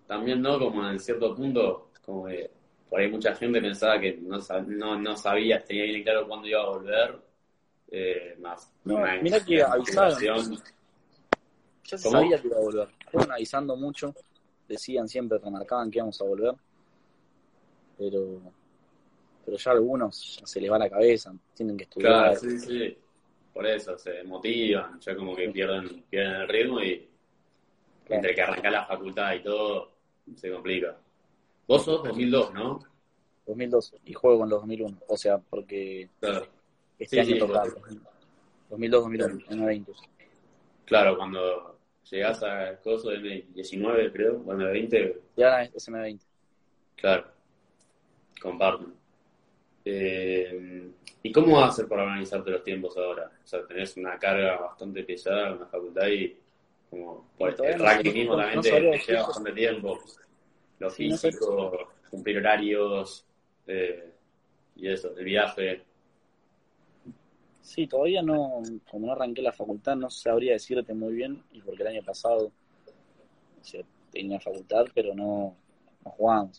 También, 0.06 0.40
¿no? 0.40 0.58
Como 0.58 0.88
en 0.88 0.98
cierto 0.98 1.34
punto, 1.34 1.90
como 2.04 2.26
que 2.26 2.50
por 2.92 3.00
ahí 3.00 3.08
mucha 3.08 3.34
gente 3.34 3.58
pensaba 3.58 3.98
que 3.98 4.18
no, 4.18 4.38
no, 4.66 5.00
no 5.00 5.16
sabía, 5.16 5.64
tenía 5.64 5.84
bien 5.84 6.02
claro 6.02 6.28
cuándo 6.28 6.46
iba 6.46 6.60
a 6.60 6.66
volver. 6.66 7.22
Eh, 7.90 8.36
más. 8.38 8.70
No, 8.84 8.98
mira 9.22 9.42
que 9.42 9.62
avisaron. 9.62 10.20
Ya 11.84 11.96
se 11.96 12.10
sabía 12.10 12.38
que 12.38 12.48
iba 12.48 12.58
a 12.58 12.60
volver. 12.60 12.88
Fueron 13.10 13.32
avisando 13.32 13.76
mucho, 13.76 14.14
decían 14.68 15.08
siempre, 15.08 15.38
remarcaban 15.38 15.90
que 15.90 16.00
íbamos 16.00 16.20
a 16.20 16.24
volver. 16.24 16.54
Pero 17.96 18.42
pero 19.46 19.56
ya 19.56 19.70
algunos 19.70 20.42
se 20.44 20.60
les 20.60 20.70
va 20.70 20.78
la 20.78 20.90
cabeza, 20.90 21.32
tienen 21.54 21.78
que 21.78 21.84
estudiar. 21.84 22.12
Claro, 22.12 22.36
sí, 22.36 22.58
sí. 22.58 22.98
Por 23.54 23.66
eso 23.68 23.96
se 23.96 24.22
motivan, 24.22 25.00
ya 25.00 25.16
como 25.16 25.34
que 25.34 25.48
pierden, 25.48 26.02
pierden 26.10 26.42
el 26.42 26.48
ritmo 26.48 26.78
y 26.82 27.08
entre 28.10 28.34
que 28.34 28.42
arrancar 28.42 28.72
la 28.72 28.84
facultad 28.84 29.32
y 29.32 29.42
todo, 29.42 29.92
se 30.36 30.50
complica. 30.50 30.94
Vos 31.66 31.84
sos 31.84 32.02
2002, 32.04 32.54
¿no? 32.54 32.80
2002 33.46 33.94
y 34.04 34.12
juego 34.12 34.40
con 34.40 34.48
los 34.48 34.60
2001, 34.60 34.98
o 35.08 35.16
sea, 35.16 35.38
porque 35.38 36.08
claro. 36.20 36.46
este 36.98 37.20
año 37.20 37.38
total. 37.38 37.72
2002, 38.70 39.02
2001, 39.02 39.44
en 39.50 39.66
20. 39.66 39.92
Claro, 40.84 41.16
cuando 41.16 41.78
llegás 42.10 42.42
al 42.42 42.80
coso 42.80 43.10
del 43.10 43.52
19, 43.52 44.12
creo, 44.12 44.42
o 44.46 44.52
el 44.52 44.58
20. 44.58 45.20
Ya 45.36 45.62
es 45.62 45.88
M20. 45.88 46.20
Claro, 46.96 47.26
comparto. 48.40 48.86
Eh, 49.84 50.88
¿Y 51.22 51.32
cómo 51.32 51.56
vas 51.56 51.64
a 51.64 51.68
hacer 51.68 51.88
para 51.88 52.02
organizarte 52.02 52.50
los 52.50 52.64
tiempos 52.64 52.96
ahora? 52.96 53.30
O 53.42 53.46
sea, 53.46 53.66
tenés 53.66 53.96
una 53.96 54.18
carga 54.18 54.60
bastante 54.60 55.04
pesada 55.04 55.50
en 55.50 55.60
la 55.60 55.66
facultad 55.66 56.06
y 56.08 56.36
como 56.90 57.28
por 57.38 57.54
el 57.64 57.78
ranking 57.78 58.12
mismo 58.12 58.36
también 58.36 58.60
te, 58.60 58.70
lleva 58.70 59.22
bastante 59.22 59.52
tiempo. 59.52 59.98
Lo 60.82 60.90
físico, 60.90 61.90
cumplir 62.10 62.38
horarios 62.38 63.24
eh, 63.68 64.12
y 64.74 64.88
eso, 64.88 65.16
el 65.16 65.24
viaje. 65.24 65.84
Sí, 67.60 67.86
todavía 67.86 68.20
no, 68.20 68.60
como 68.90 69.06
no 69.06 69.12
arranqué 69.12 69.42
la 69.42 69.52
facultad, 69.52 69.94
no 69.94 70.10
sabría 70.10 70.54
decirte 70.54 70.92
muy 70.92 71.14
bien, 71.14 71.40
y 71.52 71.60
porque 71.62 71.82
el 71.82 71.88
año 71.90 72.02
pasado 72.02 72.50
tenía 74.10 74.40
facultad, 74.40 74.86
pero 74.92 75.14
no, 75.14 75.54
no 76.04 76.10
jugábamos. 76.10 76.58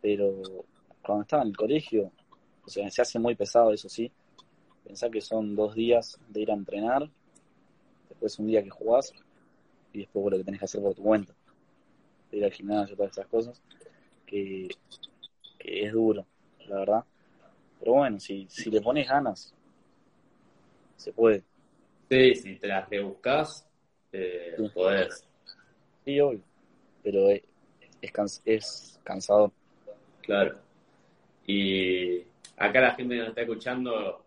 Pero 0.00 0.40
cuando 1.02 1.24
estaba 1.24 1.42
en 1.42 1.48
el 1.50 1.56
colegio, 1.58 2.10
o 2.64 2.70
sea, 2.70 2.88
se 2.90 3.02
hace 3.02 3.18
muy 3.18 3.34
pesado, 3.34 3.70
eso 3.74 3.90
sí. 3.90 4.10
Pensá 4.82 5.10
que 5.10 5.20
son 5.20 5.54
dos 5.54 5.74
días 5.74 6.18
de 6.26 6.40
ir 6.40 6.50
a 6.50 6.54
entrenar, 6.54 7.10
después 8.08 8.38
un 8.38 8.46
día 8.46 8.62
que 8.62 8.70
jugás, 8.70 9.12
y 9.92 9.98
después 9.98 10.24
lo 10.30 10.38
que 10.38 10.44
tenés 10.44 10.60
que 10.60 10.64
hacer 10.64 10.80
por 10.80 10.94
tu 10.94 11.02
cuenta. 11.02 11.34
De 12.30 12.38
ir 12.38 12.44
al 12.44 12.52
gimnasio, 12.52 12.96
todas 12.96 13.12
esas 13.12 13.26
cosas, 13.26 13.62
que, 14.26 14.68
es 15.58 15.92
duro, 15.92 16.26
la 16.66 16.76
verdad. 16.76 17.04
Pero 17.78 17.92
bueno, 17.92 18.20
si, 18.20 18.46
si 18.48 18.70
le 18.70 18.80
pones 18.80 19.08
ganas, 19.08 19.54
se 20.96 21.12
puede. 21.12 21.42
Sí, 22.10 22.34
si 22.34 22.56
te 22.56 22.66
las 22.68 22.88
rebuscas, 22.88 23.66
eh, 24.12 24.56
podés. 24.74 25.26
Sí, 26.04 26.20
obvio. 26.20 26.42
Pero 27.02 27.30
es, 27.30 27.42
es 28.44 29.00
cansado. 29.02 29.52
Claro. 30.22 30.58
Y 31.46 32.22
acá 32.56 32.80
la 32.80 32.94
gente 32.94 33.14
que 33.14 33.20
nos 33.20 33.28
está 33.30 33.42
escuchando, 33.42 34.24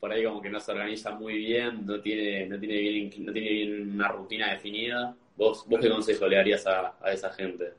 por 0.00 0.10
ahí 0.10 0.24
como 0.24 0.40
que 0.40 0.50
no 0.50 0.58
se 0.60 0.72
organiza 0.72 1.12
muy 1.12 1.38
bien, 1.38 1.86
no 1.86 2.00
tiene, 2.00 2.46
no 2.46 2.58
tiene 2.58 2.78
bien, 2.78 3.10
no 3.18 3.32
tiene 3.32 3.48
bien 3.48 3.90
una 3.92 4.08
rutina 4.08 4.52
definida. 4.52 5.14
¿Vos, 5.36 5.66
vos 5.66 5.80
qué 5.80 5.88
consejo 5.90 6.26
le 6.26 6.36
darías 6.36 6.66
a, 6.66 6.96
esa 7.12 7.30
gente? 7.30 7.72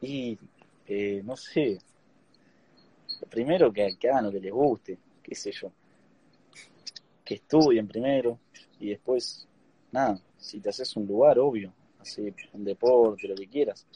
Y 0.00 0.38
eh, 0.86 1.22
no 1.24 1.36
sé. 1.36 1.78
Primero 3.30 3.72
que, 3.72 3.96
que 3.98 4.10
hagan 4.10 4.24
lo 4.24 4.32
que 4.32 4.40
les 4.40 4.52
guste, 4.52 4.98
qué 5.22 5.34
sé 5.34 5.52
yo. 5.52 5.70
Que 7.24 7.34
estudien 7.34 7.86
primero 7.86 8.38
y 8.80 8.90
después, 8.90 9.48
nada, 9.92 10.20
si 10.36 10.60
te 10.60 10.68
haces 10.68 10.94
un 10.96 11.06
lugar, 11.06 11.38
obvio, 11.38 11.72
así, 12.00 12.34
un 12.52 12.64
deporte, 12.64 13.28
lo 13.28 13.34
que 13.34 13.48
quieras. 13.48 13.86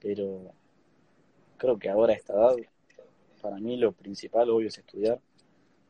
Pero 0.00 0.52
creo 1.56 1.78
que 1.78 1.88
ahora 1.88 2.14
a 2.14 2.16
esta 2.16 2.32
edad, 2.32 2.56
para 3.40 3.58
mí 3.58 3.76
lo 3.76 3.92
principal, 3.92 4.50
obvio, 4.50 4.68
es 4.68 4.78
estudiar. 4.78 5.20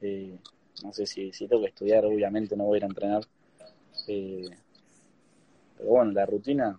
Eh, 0.03 0.39
no 0.83 0.93
sé 0.93 1.07
si, 1.07 1.33
si 1.33 1.49
tengo 1.49 1.63
que 1.63 1.69
estudiar, 1.69 2.05
obviamente 2.05 2.57
no 2.57 2.65
voy 2.65 2.77
a 2.77 2.79
ir 2.79 2.85
a 2.85 2.89
entrenar. 2.89 3.23
Eh, 4.09 4.51
pero 5.77 5.91
bueno, 5.91 6.13
la 6.13 6.27
rutina, 6.27 6.79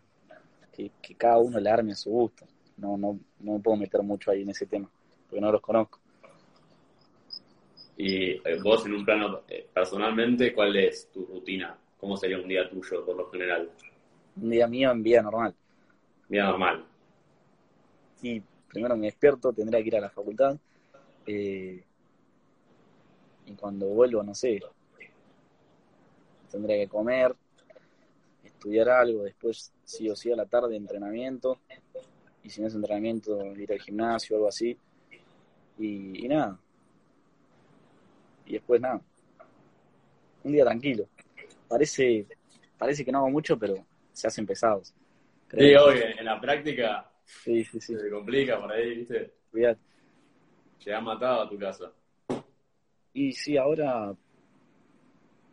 que, 0.71 0.91
cada 1.17 1.37
uno 1.37 1.59
le 1.59 1.69
arme 1.69 1.91
a 1.93 1.95
su 1.95 2.09
gusto. 2.09 2.45
No, 2.77 2.97
no, 2.97 3.19
no 3.39 3.53
me 3.53 3.59
puedo 3.59 3.77
meter 3.77 4.01
mucho 4.03 4.31
ahí 4.31 4.43
en 4.43 4.49
ese 4.49 4.65
tema, 4.67 4.89
porque 5.27 5.41
no 5.41 5.51
los 5.51 5.61
conozco. 5.61 5.99
Y 7.97 8.33
eh, 8.33 8.59
vos, 8.63 8.85
en 8.85 8.93
un 8.93 9.03
plano 9.03 9.41
personalmente, 9.73 10.53
¿cuál 10.53 10.75
es 10.75 11.09
tu 11.11 11.25
rutina? 11.25 11.75
¿Cómo 11.99 12.15
sería 12.15 12.37
un 12.37 12.47
día 12.47 12.69
tuyo 12.69 13.03
por 13.03 13.17
lo 13.17 13.29
general? 13.31 13.71
Un 14.39 14.49
día 14.51 14.67
mío 14.67 14.91
en 14.91 15.01
vida 15.01 15.21
normal. 15.23 15.55
Vida 16.29 16.43
normal. 16.43 16.85
Y 18.21 18.41
primero 18.67 18.95
me 18.95 19.07
despierto, 19.07 19.51
tendría 19.51 19.81
que 19.81 19.87
ir 19.87 19.95
a 19.95 20.01
la 20.01 20.09
facultad. 20.11 20.57
Eh, 21.25 21.83
y 23.47 23.53
cuando 23.53 23.87
vuelvo, 23.87 24.21
no 24.21 24.35
sé, 24.35 24.61
tendría 26.51 26.77
que 26.77 26.87
comer, 26.87 27.35
estudiar 28.57 28.89
algo, 28.89 29.23
después 29.23 29.71
sí 29.83 30.09
o 30.09 30.15
sí 30.15 30.31
a 30.31 30.35
la 30.35 30.45
tarde 30.45 30.75
entrenamiento, 30.75 31.59
y 32.43 32.49
si 32.49 32.61
no 32.61 32.67
es 32.67 32.75
entrenamiento, 32.75 33.45
ir 33.55 33.71
al 33.71 33.79
gimnasio 33.81 34.35
o 34.35 34.37
algo 34.37 34.47
así, 34.49 34.77
y, 35.77 36.25
y 36.25 36.27
nada. 36.27 36.59
Y 38.45 38.53
después 38.53 38.81
nada. 38.81 39.01
Un 40.43 40.51
día 40.53 40.63
tranquilo. 40.65 41.07
Parece, 41.67 42.25
parece 42.77 43.03
que 43.05 43.11
no 43.11 43.19
hago 43.19 43.29
mucho, 43.29 43.57
pero 43.59 43.85
se 44.13 44.27
hacen 44.27 44.45
pesados. 44.45 44.87
Sí, 44.87 44.93
Creo. 45.49 45.85
obvio, 45.85 46.05
en 46.17 46.25
la 46.25 46.39
práctica 46.41 47.11
Sí, 47.25 47.63
sí, 47.65 47.79
sí. 47.81 47.95
se 47.95 48.09
complica 48.09 48.59
por 48.59 48.71
ahí, 48.71 48.95
¿viste? 48.95 49.33
Te 50.83 50.93
han 50.93 51.03
matado 51.03 51.41
a 51.41 51.49
tu 51.49 51.57
casa. 51.59 51.91
Y 53.13 53.33
sí, 53.33 53.57
ahora 53.57 54.15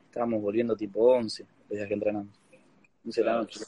estamos 0.06 0.40
volviendo 0.40 0.76
tipo 0.76 1.12
11, 1.12 1.44
desde 1.68 1.88
que 1.88 1.94
entrenamos. 1.94 2.43
11 3.04 3.20
de 3.20 3.26
la 3.26 3.36
noche. 3.36 3.60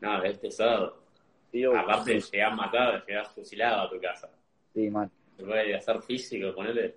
No, 0.00 0.22
es 0.22 0.38
pesado. 0.38 1.02
Sí, 1.50 1.64
obvio. 1.64 1.80
Aparte, 1.80 2.20
llegás 2.20 2.56
matado, 2.56 3.04
llegás 3.06 3.28
fusilado 3.34 3.82
a 3.82 3.90
tu 3.90 4.00
casa. 4.00 4.30
Sí, 4.74 4.90
mal. 4.90 5.10
Se 5.36 5.44
puede 5.44 5.74
hacer 5.74 6.02
físico, 6.02 6.54
ponele. 6.54 6.96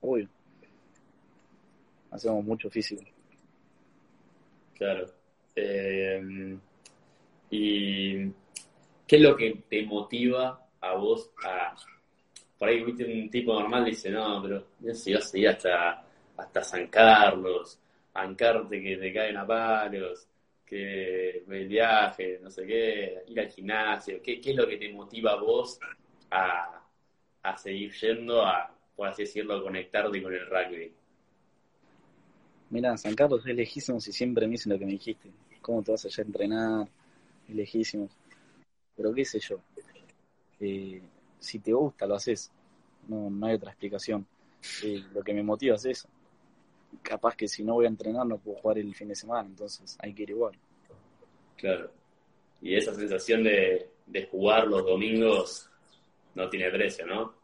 Obvio. 0.00 0.28
Hacemos 2.10 2.44
mucho 2.44 2.68
físico. 2.70 3.02
Claro. 4.74 5.06
Eh, 5.54 6.56
¿Y 7.50 8.26
qué 9.06 9.16
es 9.16 9.20
lo 9.20 9.36
que 9.36 9.62
te 9.68 9.84
motiva 9.84 10.66
a 10.80 10.94
vos 10.94 11.30
a... 11.44 11.74
Por 12.58 12.68
ahí, 12.68 12.82
viste, 12.84 13.04
un 13.04 13.30
tipo 13.30 13.54
normal 13.54 13.84
dice, 13.86 14.10
no, 14.10 14.42
pero 14.42 14.66
yo 14.80 14.94
si 14.94 15.14
vas 15.14 15.32
a 15.32 15.38
ir 15.38 15.48
hasta, 15.48 16.04
hasta 16.36 16.62
San 16.62 16.86
Carlos, 16.88 17.78
bancarte 18.12 18.82
que 18.82 18.96
te 18.96 19.12
caen 19.12 19.36
a 19.36 19.46
palos, 19.46 20.26
que 20.64 21.44
el 21.48 21.68
viaje, 21.68 22.38
no 22.42 22.50
sé 22.50 22.66
qué, 22.66 23.22
ir 23.26 23.40
al 23.40 23.50
gimnasio. 23.50 24.22
¿Qué, 24.22 24.40
es 24.44 24.56
lo 24.56 24.66
que 24.66 24.76
te 24.76 24.92
motiva 24.92 25.32
a 25.32 25.36
vos 25.36 25.78
a, 26.30 26.82
a 27.42 27.56
seguir 27.56 27.92
yendo 27.92 28.44
a, 28.44 28.72
por 28.94 29.08
así 29.08 29.22
decirlo, 29.22 29.62
conectarte 29.62 30.22
con 30.22 30.32
el 30.32 30.46
rugby? 30.46 30.92
Mira, 32.70 32.96
San 32.96 33.16
Carlos 33.16 33.44
es 33.46 33.56
lejísimo 33.56 34.00
si 34.00 34.12
siempre 34.12 34.46
me 34.46 34.52
dicen 34.52 34.72
lo 34.72 34.78
que 34.78 34.86
me 34.86 34.92
dijiste. 34.92 35.28
¿Cómo 35.60 35.82
te 35.82 35.90
vas 35.90 36.04
allá 36.04 36.22
a 36.22 36.26
entrenar? 36.26 36.88
Es 37.48 37.54
lejísimo. 37.54 38.08
Pero 38.96 39.12
qué 39.12 39.24
sé 39.24 39.40
yo. 39.40 39.60
Eh, 40.60 41.02
si 41.38 41.58
te 41.58 41.72
gusta, 41.72 42.06
lo 42.06 42.14
haces. 42.14 42.52
No, 43.08 43.28
no 43.28 43.46
hay 43.46 43.54
otra 43.54 43.70
explicación. 43.72 44.24
Eh, 44.84 45.02
lo 45.12 45.22
que 45.22 45.34
me 45.34 45.42
motiva 45.42 45.74
es 45.74 45.84
eso. 45.84 46.08
Capaz 47.02 47.36
que 47.36 47.48
si 47.48 47.62
no 47.62 47.74
voy 47.74 47.86
a 47.86 47.88
entrenar 47.88 48.26
no 48.26 48.38
puedo 48.38 48.58
jugar 48.58 48.78
el 48.78 48.94
fin 48.94 49.08
de 49.08 49.14
semana, 49.14 49.48
entonces 49.48 49.96
hay 50.00 50.12
que 50.12 50.24
ir 50.24 50.30
igual. 50.30 50.56
Claro. 51.56 51.90
Y 52.60 52.76
esa 52.76 52.94
sensación 52.94 53.42
de, 53.44 53.88
de 54.06 54.26
jugar 54.26 54.66
los 54.66 54.84
domingos 54.84 55.70
no 56.34 56.48
tiene 56.48 56.70
precio, 56.70 57.06
¿no? 57.06 57.34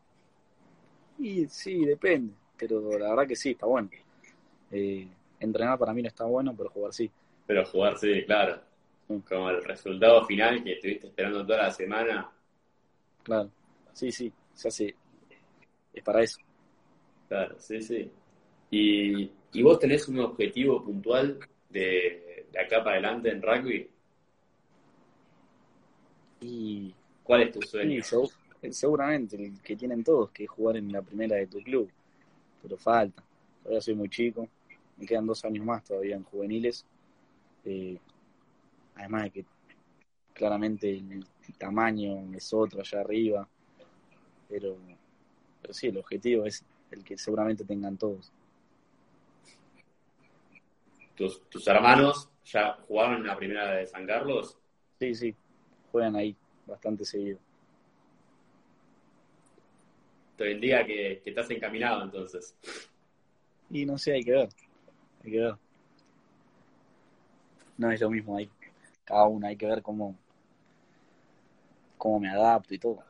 Y 1.18 1.46
sí, 1.46 1.84
depende. 1.84 2.34
Pero 2.56 2.98
la 2.98 3.10
verdad 3.10 3.26
que 3.26 3.36
sí, 3.36 3.50
está 3.50 3.66
bueno. 3.66 3.90
Eh, 4.70 5.06
entrenar 5.40 5.78
para 5.78 5.92
mí 5.92 6.02
no 6.02 6.08
está 6.08 6.24
bueno, 6.24 6.54
pero 6.56 6.70
jugar 6.70 6.92
sí. 6.92 7.10
Pero 7.46 7.64
jugar 7.66 7.98
sí, 7.98 8.24
claro. 8.24 8.60
Sí. 9.06 9.22
Como 9.28 9.50
el 9.50 9.62
resultado 9.62 10.24
final 10.26 10.64
que 10.64 10.72
estuviste 10.72 11.06
esperando 11.08 11.46
toda 11.46 11.64
la 11.64 11.70
semana. 11.70 12.30
Claro. 13.22 13.50
Sí, 13.92 14.10
sí, 14.10 14.32
se 14.54 14.68
hace. 14.68 14.94
Es 15.92 16.02
para 16.02 16.22
eso. 16.22 16.38
Claro, 17.28 17.54
sí, 17.58 17.80
sí. 17.80 18.10
Y, 18.70 19.30
y 19.52 19.62
vos 19.62 19.78
tenés 19.78 20.08
un 20.08 20.18
objetivo 20.20 20.82
puntual 20.84 21.38
de, 21.70 22.46
de 22.52 22.58
acá 22.60 22.82
para 22.82 22.92
adelante 22.96 23.30
en 23.30 23.42
rugby. 23.42 23.88
Y 26.40 26.94
¿Cuál 27.22 27.42
es 27.42 27.52
tu 27.52 27.62
sueño? 27.62 28.02
segu- 28.02 28.30
seguramente 28.70 29.36
el 29.36 29.60
que 29.62 29.76
tienen 29.76 30.04
todos, 30.04 30.30
que 30.30 30.44
es 30.44 30.50
jugar 30.50 30.76
en 30.76 30.92
la 30.92 31.02
primera 31.02 31.36
de 31.36 31.46
tu 31.46 31.60
club. 31.62 31.90
Pero 32.62 32.76
falta. 32.78 33.22
Todavía 33.62 33.80
soy 33.80 33.94
muy 33.94 34.08
chico. 34.08 34.48
Me 34.96 35.06
quedan 35.06 35.26
dos 35.26 35.44
años 35.44 35.64
más 35.64 35.84
todavía 35.84 36.16
en 36.16 36.24
juveniles. 36.24 36.84
Eh, 37.64 37.98
además 38.96 39.24
de 39.24 39.30
que 39.30 39.44
claramente 40.34 40.90
el 40.90 41.24
tamaño 41.58 42.32
es 42.34 42.52
otro 42.54 42.80
allá 42.80 43.00
arriba. 43.00 43.48
Pero, 44.48 44.76
pero 45.62 45.74
sí, 45.74 45.88
el 45.88 45.98
objetivo 45.98 46.44
es 46.44 46.64
el 46.90 47.04
que 47.04 47.18
seguramente 47.18 47.64
tengan 47.64 47.96
todos. 47.96 48.32
¿Tus, 51.16 51.48
tus 51.48 51.66
hermanos 51.66 52.28
ya 52.44 52.74
jugaron 52.86 53.16
en 53.16 53.26
la 53.26 53.36
primera 53.36 53.72
de 53.72 53.86
San 53.86 54.06
Carlos? 54.06 54.58
Sí, 54.98 55.14
sí, 55.14 55.34
juegan 55.90 56.14
ahí 56.16 56.36
bastante 56.66 57.04
seguido. 57.04 57.38
Te 60.36 60.44
bendiga 60.44 60.84
que, 60.84 61.22
que 61.24 61.30
estás 61.30 61.50
encaminado 61.50 62.02
entonces. 62.02 62.54
Y 63.70 63.86
no 63.86 63.96
sé, 63.96 64.12
hay 64.12 64.22
que 64.22 64.32
ver. 64.32 64.48
Hay 65.24 65.30
que 65.30 65.40
ver. 65.40 65.54
No 67.78 67.90
es 67.90 68.00
lo 68.00 68.10
mismo 68.10 68.36
ahí. 68.36 68.50
Cada 69.04 69.26
uno 69.26 69.46
hay 69.46 69.56
que 69.56 69.66
ver 69.66 69.82
cómo, 69.82 70.16
cómo 71.96 72.20
me 72.20 72.28
adapto 72.28 72.74
y 72.74 72.78
todo. 72.78 73.02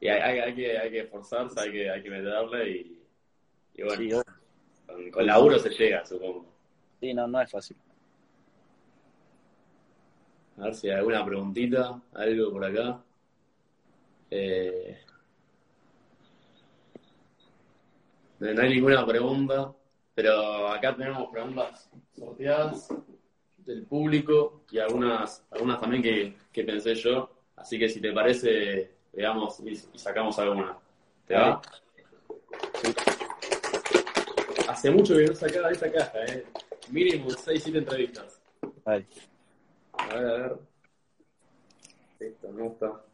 Y 0.00 0.08
hay, 0.08 0.20
hay, 0.20 0.38
hay 0.40 0.54
que, 0.54 0.78
hay 0.78 0.90
que 0.90 1.00
esforzarse, 1.00 1.60
hay 1.60 1.70
que, 1.70 1.90
hay 1.90 2.02
que 2.02 2.10
meterle 2.10 2.70
y, 2.70 3.02
y 3.74 3.82
bueno, 3.82 4.02
Sí, 4.02 4.10
con, 4.86 5.10
con 5.10 5.26
laburo 5.26 5.58
se 5.58 5.70
llega, 5.70 6.04
supongo. 6.04 6.49
Sí, 7.00 7.14
no, 7.14 7.26
no 7.26 7.40
es 7.40 7.50
fácil. 7.50 7.76
A 10.58 10.64
ver 10.64 10.74
si 10.74 10.90
hay 10.90 10.96
alguna 10.96 11.24
preguntita, 11.24 11.98
algo 12.12 12.52
por 12.52 12.64
acá. 12.64 13.02
Eh, 14.30 14.98
no, 18.38 18.62
hay 18.62 18.68
ninguna 18.68 19.06
pregunta, 19.06 19.72
pero 20.14 20.68
acá 20.68 20.94
tenemos 20.94 21.30
preguntas 21.30 21.90
sorteadas 22.14 22.88
del 23.56 23.86
público 23.86 24.64
y 24.70 24.78
algunas, 24.78 25.42
algunas 25.50 25.80
también 25.80 26.02
que, 26.02 26.36
que 26.52 26.64
pensé 26.64 26.94
yo. 26.94 27.30
Así 27.56 27.78
que 27.78 27.88
si 27.88 28.00
te 28.00 28.12
parece, 28.12 28.90
veamos 29.14 29.58
y, 29.60 29.70
y 29.70 29.98
sacamos 29.98 30.38
alguna. 30.38 30.76
¿Te 31.26 31.34
va? 31.34 31.62
Hace 34.68 34.90
mucho 34.90 35.16
que 35.16 35.26
no 35.26 35.34
sacaba 35.34 35.70
esta 35.70 35.90
caja, 35.90 36.24
¿eh? 36.26 36.44
Mínimo 36.90 37.30
6-7 37.30 37.78
entrevistas. 37.78 38.40
Ay, 38.84 39.06
A 39.92 40.06
ver, 40.14 40.26
a 40.26 40.32
ver. 40.48 40.56
Esta 42.20 42.48
no 42.48 42.66
está. 42.72 43.04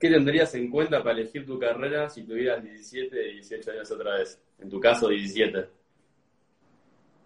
¿Qué 0.00 0.10
tendrías 0.10 0.54
en 0.54 0.70
cuenta 0.70 1.02
para 1.02 1.18
elegir 1.18 1.46
tu 1.46 1.58
carrera 1.58 2.08
si 2.10 2.22
tuvieras 2.24 2.62
17, 2.62 3.16
18 3.32 3.70
años 3.70 3.90
otra 3.90 4.18
vez? 4.18 4.38
En 4.58 4.68
tu 4.68 4.78
caso, 4.80 5.08
17. 5.08 5.68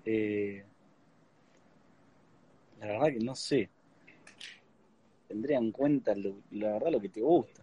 eh, 0.04 0.64
la 2.80 2.86
verdad 2.86 3.06
que 3.08 3.20
no 3.24 3.34
sé. 3.34 3.68
Tendría 5.28 5.58
en 5.58 5.70
cuenta 5.70 6.14
lo- 6.14 6.42
la 6.52 6.72
verdad 6.72 6.92
lo 6.92 7.00
que 7.00 7.08
te 7.08 7.20
gusta. 7.20 7.62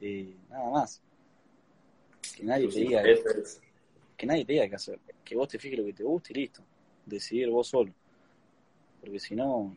Eh, 0.00 0.34
nada 0.48 0.70
más. 0.70 1.02
Que 2.36 2.44
nadie 2.44 2.68
te 2.68 2.78
diga, 2.80 3.02
que 4.16 4.26
nadie 4.26 4.44
te 4.44 4.52
diga 4.52 4.68
qué 4.68 4.74
hacer. 4.76 4.98
Que 5.24 5.36
vos 5.36 5.48
te 5.48 5.58
fijes 5.58 5.78
lo 5.78 5.84
que 5.86 5.92
te 5.92 6.04
gusta 6.04 6.32
y 6.32 6.36
listo. 6.36 6.62
Decidir 7.08 7.48
vos 7.50 7.66
solo. 7.68 7.92
Porque 9.00 9.18
si 9.18 9.34
no, 9.34 9.76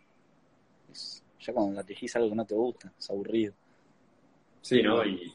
es- 0.92 1.24
ya 1.40 1.54
cuando 1.54 1.80
elegís 1.82 2.16
algo 2.16 2.30
que 2.30 2.36
no 2.36 2.46
te 2.46 2.56
gusta, 2.56 2.92
es 2.98 3.10
aburrido. 3.10 3.54
Sí, 4.62 4.84
¿no? 4.84 5.04
Y, 5.06 5.34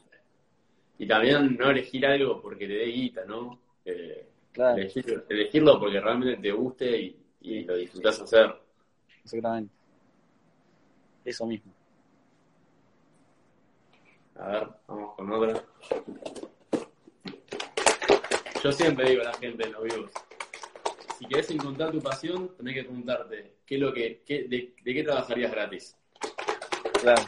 y 0.99 1.07
también 1.07 1.57
no 1.57 1.69
elegir 1.69 2.05
algo 2.05 2.41
porque 2.41 2.67
te 2.67 2.73
dé 2.73 2.85
guita, 2.85 3.25
¿no? 3.25 3.59
Eh, 3.85 4.27
Claro, 4.51 4.77
elegir- 4.81 5.25
elegirlo 5.29 5.79
porque 5.79 5.99
realmente 5.99 6.41
te 6.41 6.51
guste 6.51 6.99
y, 6.99 7.19
y 7.41 7.63
lo 7.63 7.75
disfrutás 7.75 8.19
hacer. 8.21 8.55
exactamente. 9.23 9.73
Eso 11.25 11.45
mismo. 11.45 11.71
A 14.35 14.47
ver, 14.47 14.67
vamos 14.87 15.15
con 15.15 15.31
otra. 15.31 15.63
Yo 18.63 18.71
siempre 18.71 19.09
digo 19.09 19.21
a 19.21 19.25
la 19.25 19.33
gente 19.35 19.65
en 19.65 19.71
los 19.73 19.83
vivos, 19.83 20.11
si 21.17 21.25
querés 21.25 21.49
encontrar 21.51 21.91
tu 21.91 22.01
pasión, 22.01 22.55
tenés 22.57 22.73
que 22.75 22.83
preguntarte 22.83 23.53
qué 23.65 23.75
es 23.75 23.81
lo 23.81 23.93
que, 23.93 24.21
qué- 24.25 24.43
de, 24.43 24.73
de 24.83 24.93
qué 24.93 25.03
trabajarías 25.03 25.51
gratis. 25.51 25.95
Claro. 27.01 27.21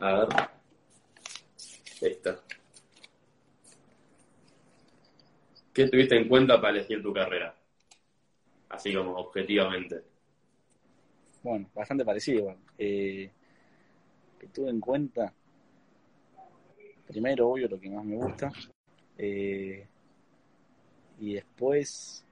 A 0.00 0.12
ver. 0.12 0.28
Ahí 2.02 2.10
está. 2.12 2.38
¿Qué 5.72 5.88
tuviste 5.88 6.16
en 6.16 6.28
cuenta 6.28 6.60
para 6.60 6.76
elegir 6.78 7.02
tu 7.02 7.12
carrera? 7.12 7.54
Así 8.70 8.94
como 8.94 9.12
objetivamente. 9.16 10.02
Bueno, 11.42 11.68
bastante 11.74 12.04
parecido 12.04 12.38
igual. 12.40 12.56
Eh, 12.78 13.30
que 14.40 14.46
tuve 14.48 14.70
en 14.70 14.80
cuenta, 14.80 15.32
primero, 17.06 17.48
obvio, 17.50 17.68
lo 17.68 17.78
que 17.78 17.88
más 17.90 18.04
me 18.04 18.16
gusta. 18.16 18.50
eh, 19.18 19.86
y 21.20 21.34
después, 21.34 22.24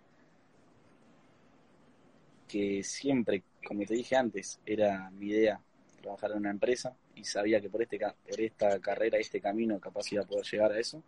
que 2.49 2.83
siempre, 2.83 3.42
como 3.66 3.85
te 3.85 3.94
dije 3.94 4.16
antes, 4.16 4.61
era 4.66 5.11
mi 5.11 5.29
idea 5.29 5.61
trabajar 6.03 6.33
en 6.33 6.38
una 6.38 6.51
empresa 6.51 6.94
y 7.16 7.25
sabía 7.25 7.61
que 7.61 7.70
por, 7.70 7.83
este, 7.83 7.99
por 7.99 8.40
esta 8.40 8.79
carrera, 8.81 9.18
este 9.18 9.40
camino, 9.40 9.81
capaz 9.81 10.12
iba 10.12 10.23
a 10.23 10.27
poder 10.27 10.44
llegar 10.44 10.73
a 10.73 10.79
eso. 10.79 11.03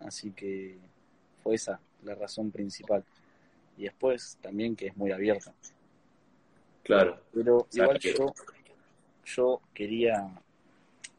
Así 0.00 0.30
que 0.30 0.76
fue 1.42 1.56
esa 1.56 1.80
la 2.04 2.14
razón 2.14 2.50
principal. 2.50 3.04
Y 3.76 3.84
después 3.84 4.38
también 4.40 4.76
que 4.76 4.88
es 4.88 4.96
muy 4.96 5.10
abierta. 5.10 5.52
Claro. 6.84 7.20
Pero 7.32 7.66
igual 7.72 7.98
yo, 7.98 8.32
yo 9.24 9.60
quería, 9.74 10.30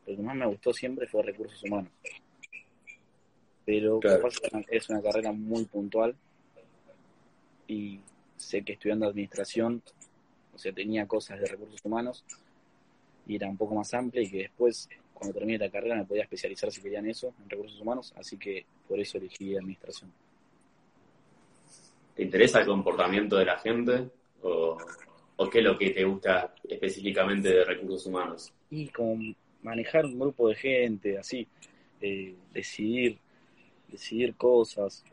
lo 0.08 0.16
que 0.16 0.22
más 0.22 0.36
me 0.36 0.46
gustó 0.46 0.74
siempre 0.74 1.08
fue 1.08 1.24
recursos 1.24 1.62
humanos. 1.64 1.92
Pero 3.70 4.00
es 4.68 4.90
una 4.90 5.00
carrera 5.00 5.32
muy 5.32 5.64
puntual 5.66 6.16
y 7.68 8.00
sé 8.36 8.64
que 8.64 8.74
estudiando 8.74 9.06
administración, 9.06 9.84
o 10.56 10.58
sea, 10.58 10.74
tenía 10.74 11.06
cosas 11.06 11.40
de 11.40 11.46
recursos 11.46 11.80
humanos 11.84 12.26
y 13.28 13.36
era 13.36 13.48
un 13.48 13.58
poco 13.58 13.76
más 13.76 13.94
amplia 13.94 14.24
y 14.24 14.32
que 14.32 14.38
después, 14.40 14.90
cuando 15.14 15.38
termine 15.38 15.60
la 15.60 15.70
carrera, 15.70 15.98
me 15.98 16.06
podía 16.06 16.24
especializar 16.24 16.72
si 16.72 16.82
quería 16.82 16.98
en 16.98 17.12
eso, 17.12 17.32
en 17.44 17.48
recursos 17.48 17.80
humanos, 17.80 18.12
así 18.18 18.38
que 18.38 18.66
por 18.88 19.00
eso 19.00 19.20
elegí 19.20 19.56
administración. 19.56 20.12
¿Te 22.16 22.24
interesa 22.24 22.62
el 22.62 22.66
comportamiento 22.66 23.38
de 23.38 23.46
la 23.46 23.60
gente 23.60 24.10
o, 24.42 24.80
qué 25.52 25.60
es 25.60 25.64
lo 25.64 25.78
que 25.78 25.92
te 25.92 26.04
gusta 26.06 26.56
específicamente 26.68 27.50
de 27.50 27.66
recursos 27.66 28.08
humanos? 28.08 28.52
Y 28.72 28.88
como 28.88 29.36
manejar 29.62 30.06
un 30.06 30.18
grupo 30.18 30.50
de 30.50 30.56
gente, 30.56 31.20
así, 31.20 31.48
eh, 32.02 32.34
decidir, 32.52 33.20
decidir 33.92 34.36
cosas, 34.36 35.04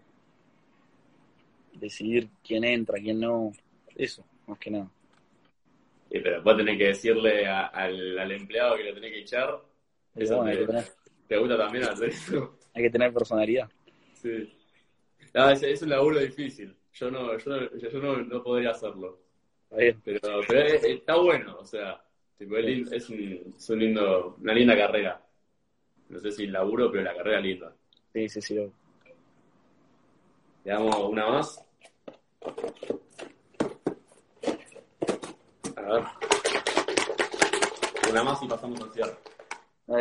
decidir 1.75 2.29
quién 2.45 2.65
entra, 2.65 2.99
quién 2.99 3.21
no, 3.21 3.53
eso, 3.95 4.25
más 4.47 4.59
que 4.59 4.71
nada. 4.71 4.91
Sí, 6.11 6.21
pero 6.23 6.43
vos 6.43 6.57
tenés 6.57 6.79
que 6.79 6.87
decirle 6.89 7.47
al, 7.47 8.31
empleado 8.31 8.77
que 8.77 8.85
lo 8.85 8.95
tenés 8.95 9.12
que 9.12 9.21
echar. 9.21 9.61
Eso 10.15 10.45
te, 11.29 11.37
gusta 11.37 11.57
también 11.59 11.85
hacer 11.85 12.09
eso. 12.11 12.59
Hay 12.75 12.83
que 12.83 12.91
tener 12.91 13.12
personalidad. 13.12 13.69
Sí. 14.15 14.53
No, 15.35 15.51
es, 15.51 15.62
es 15.62 15.83
un 15.83 15.91
laburo 15.91 16.19
difícil. 16.19 16.75
Yo 16.93 17.11
no, 17.11 17.37
yo 17.37 17.71
yo 17.77 17.99
no, 18.01 18.17
no 18.19 18.43
podría 18.43 18.71
hacerlo. 18.71 19.21
Pero, 19.69 19.99
pero 20.47 20.62
está 20.65 21.17
bueno, 21.17 21.57
o 21.59 21.65
sea, 21.65 22.01
es, 22.39 22.93
es, 22.93 23.11
un, 23.11 23.55
es 23.57 23.71
un 23.71 23.79
lindo, 23.79 24.37
una 24.41 24.55
linda 24.55 24.77
carrera. 24.77 25.23
No 26.09 26.19
sé 26.21 26.31
si 26.31 26.45
el 26.45 26.53
laburo, 26.53 26.91
pero 26.91 27.03
la 27.03 27.17
carrera 27.17 27.41
linda. 27.41 27.75
Sí, 28.16 28.31
sí, 28.31 28.40
sí. 28.40 28.55
Le 28.55 28.72
damos 30.64 30.96
una 30.96 31.29
más. 31.29 31.62
A 35.76 35.83
ver. 35.83 36.05
Una 38.11 38.24
más 38.24 38.42
y 38.42 38.48
pasamos 38.48 38.81
al 38.81 38.92
cierre. 38.94 39.18
A 39.88 39.96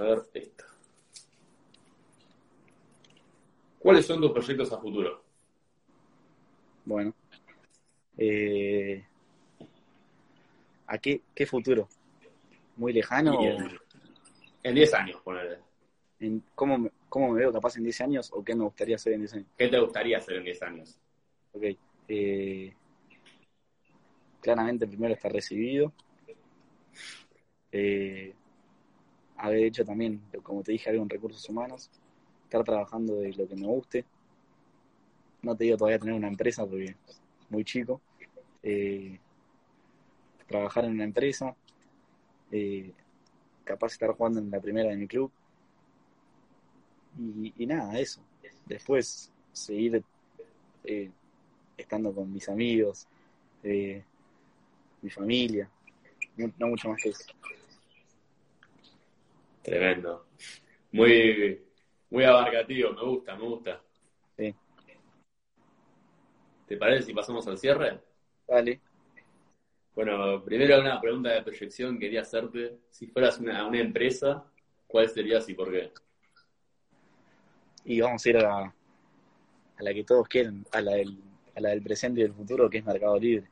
ver, 0.00 0.28
esta. 0.34 0.64
¿Cuáles 3.78 4.04
son 4.04 4.20
tus 4.20 4.32
proyectos 4.32 4.72
a 4.72 4.78
futuro? 4.78 5.22
Bueno. 6.84 7.14
Eh, 8.18 9.06
¿A 10.88 10.98
qué, 10.98 11.22
qué 11.32 11.46
futuro? 11.46 11.88
¿Muy 12.74 12.92
lejano? 12.92 13.38
En 14.64 14.74
10 14.74 14.94
años, 14.94 15.20
ponele. 15.22 15.63
En, 16.24 16.42
¿cómo, 16.54 16.78
me, 16.78 16.90
¿Cómo 17.10 17.32
me 17.32 17.40
veo 17.40 17.52
capaz 17.52 17.76
en 17.76 17.84
10 17.84 18.00
años 18.00 18.30
o 18.32 18.42
qué 18.42 18.54
me 18.54 18.64
gustaría 18.64 18.96
hacer 18.96 19.12
en 19.12 19.20
10 19.20 19.34
años? 19.34 19.46
¿Qué 19.58 19.68
te 19.68 19.78
gustaría 19.78 20.16
hacer 20.16 20.36
en 20.36 20.44
10 20.44 20.62
años? 20.62 20.98
Ok. 21.52 21.62
Eh, 22.08 22.74
claramente 24.40 24.86
primero 24.86 25.12
estar 25.12 25.30
recibido. 25.30 25.92
Eh, 27.70 28.32
haber 29.36 29.64
hecho 29.64 29.84
también, 29.84 30.22
como 30.42 30.62
te 30.62 30.72
dije, 30.72 30.88
algo 30.88 31.02
en 31.02 31.10
recursos 31.10 31.46
humanos. 31.46 31.90
Estar 32.44 32.64
trabajando 32.64 33.16
de 33.16 33.34
lo 33.34 33.46
que 33.46 33.56
me 33.56 33.66
guste. 33.66 34.06
No 35.42 35.54
te 35.54 35.64
digo 35.64 35.76
todavía 35.76 35.98
tener 35.98 36.14
una 36.14 36.28
empresa 36.28 36.64
porque 36.64 36.96
es 37.06 37.20
muy 37.50 37.64
chico. 37.64 38.00
Eh, 38.62 39.18
trabajar 40.46 40.86
en 40.86 40.92
una 40.92 41.04
empresa. 41.04 41.54
Eh, 42.50 42.92
capaz 43.64 43.92
estar 43.92 44.10
jugando 44.12 44.40
en 44.40 44.50
la 44.50 44.60
primera 44.60 44.88
de 44.88 44.96
mi 44.96 45.06
club. 45.06 45.30
Y, 47.18 47.52
y 47.56 47.66
nada, 47.66 47.98
eso. 47.98 48.20
Después 48.66 49.30
seguir 49.52 50.02
eh, 50.84 51.10
estando 51.76 52.12
con 52.12 52.32
mis 52.32 52.48
amigos, 52.48 53.06
eh, 53.62 54.02
mi 55.02 55.10
familia, 55.10 55.68
no, 56.36 56.66
mucho 56.66 56.88
más 56.88 57.02
que 57.02 57.10
eso. 57.10 57.24
Tremendo. 59.62 60.26
Muy, 60.92 61.62
muy 62.10 62.24
abarcativo, 62.24 62.92
me 62.92 63.02
gusta, 63.02 63.36
me 63.36 63.42
gusta. 63.42 63.82
Sí. 64.36 64.54
¿Te 66.66 66.76
parece 66.76 67.06
si 67.06 67.14
pasamos 67.14 67.46
al 67.46 67.58
cierre? 67.58 68.00
Dale. 68.46 68.80
Bueno, 69.94 70.42
primero 70.44 70.80
una 70.80 71.00
pregunta 71.00 71.30
de 71.30 71.42
proyección 71.42 71.98
quería 71.98 72.22
hacerte. 72.22 72.78
Si 72.90 73.06
fueras 73.06 73.38
una, 73.38 73.66
una 73.66 73.78
empresa, 73.78 74.44
¿cuál 74.86 75.08
serías 75.08 75.48
y 75.48 75.54
por 75.54 75.70
qué? 75.70 75.92
Y 77.84 78.00
vamos 78.00 78.24
a 78.24 78.28
ir 78.28 78.36
a 78.38 78.42
la, 78.42 78.74
a 79.76 79.82
la 79.82 79.94
que 79.94 80.04
todos 80.04 80.28
quieren, 80.28 80.64
a 80.72 80.80
la 80.80 80.92
del 80.92 81.18
a 81.54 81.60
la 81.60 81.70
del 81.70 81.82
presente 81.82 82.20
y 82.20 82.24
del 82.24 82.32
futuro, 82.32 82.68
que 82.68 82.78
es 82.78 82.84
Mercado 82.84 83.18
Libre. 83.18 83.48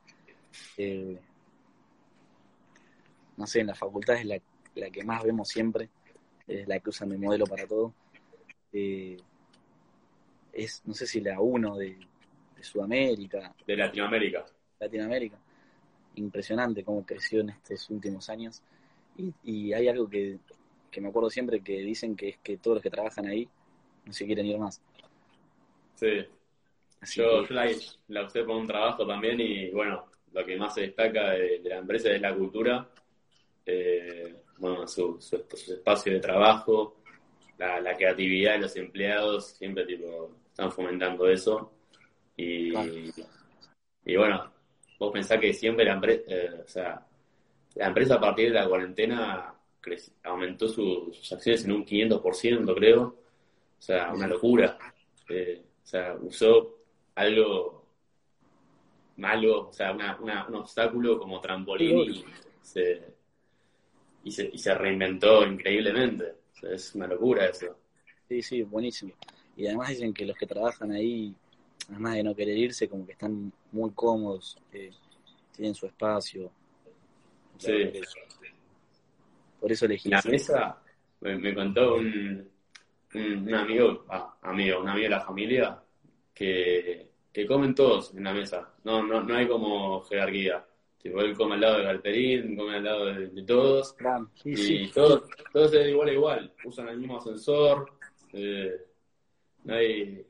Eh, 0.77 1.19
no 3.37 3.47
sé, 3.47 3.61
en 3.61 3.69
la 3.69 3.75
facultad 3.75 4.17
es 4.17 4.27
la, 4.27 4.39
la, 4.75 4.91
que 4.91 5.05
más 5.05 5.23
vemos 5.23 5.49
siempre, 5.49 5.89
es 6.47 6.67
la 6.67 6.79
que 6.81 6.91
usan 6.91 7.11
de 7.11 7.19
modelo 7.19 7.47
para 7.47 7.67
todo. 7.67 7.95
Eh, 8.73 9.17
es, 10.53 10.83
no 10.85 10.95
sé 10.95 11.07
si 11.07 11.21
la 11.21 11.41
uno 11.41 11.77
de, 11.77 11.97
Sudamérica. 12.61 13.53
De 13.67 13.77
Latinoamérica. 13.77 14.45
Latinoamérica. 14.79 15.37
Impresionante 16.15 16.85
cómo 16.85 17.05
creció 17.05 17.41
en 17.41 17.51
estos 17.51 17.91
últimos 17.91 18.31
años. 18.31 18.63
Y, 19.17 19.73
hay 19.73 19.89
algo 19.89 20.09
que, 20.09 20.39
que 20.89 21.01
me 21.01 21.09
acuerdo 21.09 21.29
siempre 21.29 21.61
que 21.61 21.79
dicen 21.81 22.15
que 22.15 22.29
es 22.29 22.39
que 22.39 22.59
todos 22.59 22.77
los 22.77 22.83
que 22.83 22.91
trabajan 22.91 23.27
ahí 23.27 23.49
no 24.05 24.13
se 24.13 24.27
quieren 24.27 24.47
ir 24.47 24.59
más. 24.59 24.81
Sí, 25.95 26.27
yo, 27.15 27.45
la, 27.49 28.25
usé 28.25 28.45
por 28.45 28.57
un 28.57 28.67
trabajo 28.67 29.07
también 29.07 29.41
y 29.41 29.71
bueno, 29.71 30.07
lo 30.33 30.45
que 30.45 30.57
más 30.57 30.75
se 30.75 30.83
destaca 30.83 31.31
de, 31.31 31.61
la 31.65 31.79
empresa 31.79 32.11
es 32.11 32.21
la 32.21 32.35
cultura, 32.35 32.89
eh, 33.67 34.37
bueno, 34.59 34.87
su, 34.87 35.19
espacio 35.19 36.13
de 36.13 36.21
trabajo, 36.21 36.97
la, 37.59 37.97
creatividad 37.97 38.55
de 38.55 38.61
los 38.61 38.77
empleados, 38.77 39.49
siempre 39.49 39.85
tipo 39.85 40.37
están 40.49 40.71
fomentando 40.71 41.29
eso. 41.29 41.73
Y, 42.37 42.73
y 44.05 44.17
bueno, 44.17 44.53
vos 44.99 45.13
pensás 45.13 45.39
que 45.41 45.53
siempre 45.53 45.85
la 45.85 45.95
empresa, 45.95 46.23
eh, 46.29 46.63
o 46.65 46.69
sea, 46.69 47.07
la 47.75 47.87
empresa 47.87 48.15
a 48.15 48.21
partir 48.21 48.49
de 48.53 48.61
la 48.61 48.69
cuarentena 48.69 49.55
aumentó 50.25 50.69
sus 50.69 51.33
acciones 51.33 51.65
en 51.65 51.73
un 51.73 51.85
500%, 51.85 52.75
creo. 52.75 53.22
O 53.83 53.85
sea, 53.85 54.13
una 54.13 54.29
locura. 54.29 54.79
Eh, 55.29 55.61
o 55.83 55.87
sea, 55.87 56.15
usó 56.15 56.79
algo 57.17 57.85
malo, 59.17 59.71
o 59.71 59.73
sea, 59.73 59.91
un 59.93 60.55
obstáculo 60.55 61.19
como 61.19 61.41
trampolín 61.41 61.99
y 62.13 62.25
se, 62.61 63.13
y 64.23 64.31
se, 64.31 64.75
reinventó 64.77 65.45
increíblemente. 65.45 66.33
es 66.63 66.95
una 66.95 67.09
locura 67.09 67.47
eso. 67.47 67.77
Sí, 68.29 68.41
sí, 68.41 68.63
buenísimo. 68.63 69.15
Y 69.57 69.67
además 69.67 69.89
dicen 69.89 70.15
que 70.15 70.27
los 70.27 70.37
que 70.37 70.47
trabajan 70.47 70.93
ahí, 70.93 71.35
además 71.89 72.15
de 72.15 72.23
no 72.23 72.37
querer 72.37 72.57
irse, 72.57 72.89
como 72.89 73.05
que 73.05 73.13
están 73.13 73.53
muy 73.73 73.91
cómodos, 73.91 74.59
tienen 74.71 75.75
su 75.75 75.87
espacio. 75.87 76.53
Sí. 77.59 77.91
Por 79.59 79.73
eso 79.73 79.87
elegí. 79.87 80.09
La 80.09 80.23
mesa 80.23 80.81
me, 81.21 81.53
contó 81.53 81.97
un, 81.97 82.52
un, 83.15 83.55
amigo, 83.55 84.05
ah, 84.09 84.37
amigo, 84.43 84.81
un 84.81 84.89
amigo 84.89 85.05
de 85.05 85.11
la 85.11 85.21
familia, 85.21 85.83
que, 86.35 87.09
que 87.33 87.47
comen 87.47 87.75
todos 87.75 88.15
en 88.15 88.25
la 88.25 88.33
mesa. 88.33 88.73
No, 88.85 89.03
no, 89.03 89.23
no 89.23 89.35
hay 89.35 89.47
como 89.47 90.03
jerarquía. 90.03 90.65
Tipo, 90.99 91.21
él 91.21 91.37
come 91.37 91.55
al 91.55 91.61
lado 91.61 91.79
de 91.79 91.85
Galperín, 91.85 92.57
come 92.57 92.77
al 92.77 92.85
lado 92.85 93.07
de, 93.07 93.43
todos. 93.43 93.97
y 94.45 94.87
todos, 94.89 95.25
todos 95.53 95.75
es 95.75 95.89
igual 95.89 96.09
a 96.09 96.13
igual. 96.13 96.53
Usan 96.65 96.89
el 96.89 96.99
mismo 96.99 97.19
ascensor. 97.19 97.93
Eh, 98.33 98.77
no 99.65 99.75
hay. 99.75 100.27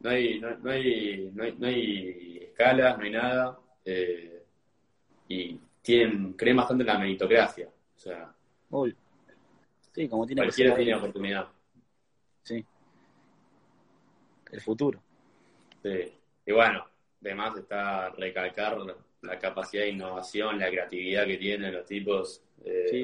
No 0.00 0.10
hay, 0.10 0.38
no, 0.38 0.70
hay, 0.70 1.32
no, 1.32 1.66
hay, 1.66 2.38
escalas, 2.42 2.98
no 2.98 3.04
hay 3.04 3.10
nada. 3.10 3.58
Eh, 3.86 4.42
y 5.28 5.58
tienen, 5.80 6.34
creen 6.34 6.58
bastante 6.58 6.82
en 6.82 6.88
la 6.88 6.98
meritocracia. 6.98 7.68
O 7.68 7.98
sea, 7.98 8.34
Sí, 9.94 10.08
como 10.08 10.26
tiene 10.26 10.42
cualquiera 10.42 10.74
tiene 10.74 10.94
oportunidad. 10.94 11.48
Sí 12.44 12.64
el 14.54 14.60
futuro. 14.60 15.00
Sí. 15.82 16.12
Y 16.46 16.52
bueno, 16.52 16.86
además 17.20 17.56
está 17.58 18.10
recalcar 18.10 18.78
la 19.22 19.38
capacidad 19.38 19.82
de 19.82 19.90
innovación, 19.90 20.58
la 20.58 20.70
creatividad 20.70 21.26
que 21.26 21.36
tienen 21.38 21.74
los 21.74 21.84
tipos. 21.86 22.40
Eh, 22.64 22.86
Sí, 22.90 23.02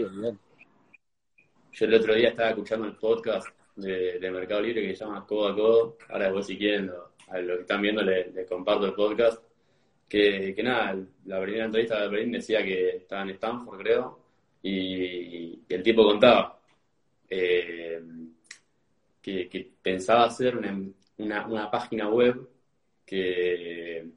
yo 1.73 1.87
el 1.87 1.95
otro 1.95 2.15
día 2.15 2.29
estaba 2.31 2.51
escuchando 2.51 2.87
el 2.87 2.95
podcast 2.97 3.49
de, 3.77 4.19
de 4.19 4.31
Mercado 4.31 4.61
Libre 4.61 4.83
que 4.83 4.95
se 4.95 5.05
llama 5.05 5.27
Codo 5.27 5.49
a 5.49 5.55
Codo. 5.55 5.97
Ahora 6.09 6.25
después 6.27 6.47
si 6.47 6.59
quieren, 6.59 6.87
lo- 6.89 7.11
a 7.29 7.39
los 7.39 7.57
que 7.57 7.63
están 7.63 7.81
viendo 7.83 8.03
les, 8.03 8.33
les 8.35 8.49
comparto 8.49 8.87
el 8.87 8.95
podcast. 8.95 9.43
Que, 10.09 10.53
que 10.55 10.63
nada, 10.65 10.97
la 11.27 11.41
primera 11.41 11.67
entrevista 11.67 12.01
de 12.01 12.09
Berlín 12.09 12.33
decía 12.33 12.65
que 12.65 12.97
estaba 12.97 13.23
en 13.23 13.31
Stanford, 13.31 13.79
creo, 13.79 14.19
y, 14.61 14.73
y 15.55 15.65
el 15.69 15.83
tipo 15.85 16.03
contaba 16.05 16.61
eh, 17.29 18.03
que, 19.23 19.73
pensaba 19.83 20.25
hacer 20.25 20.57
una, 20.57 21.45
una, 21.47 21.71
página 21.71 22.09
web 22.09 22.49
que, 23.05 24.09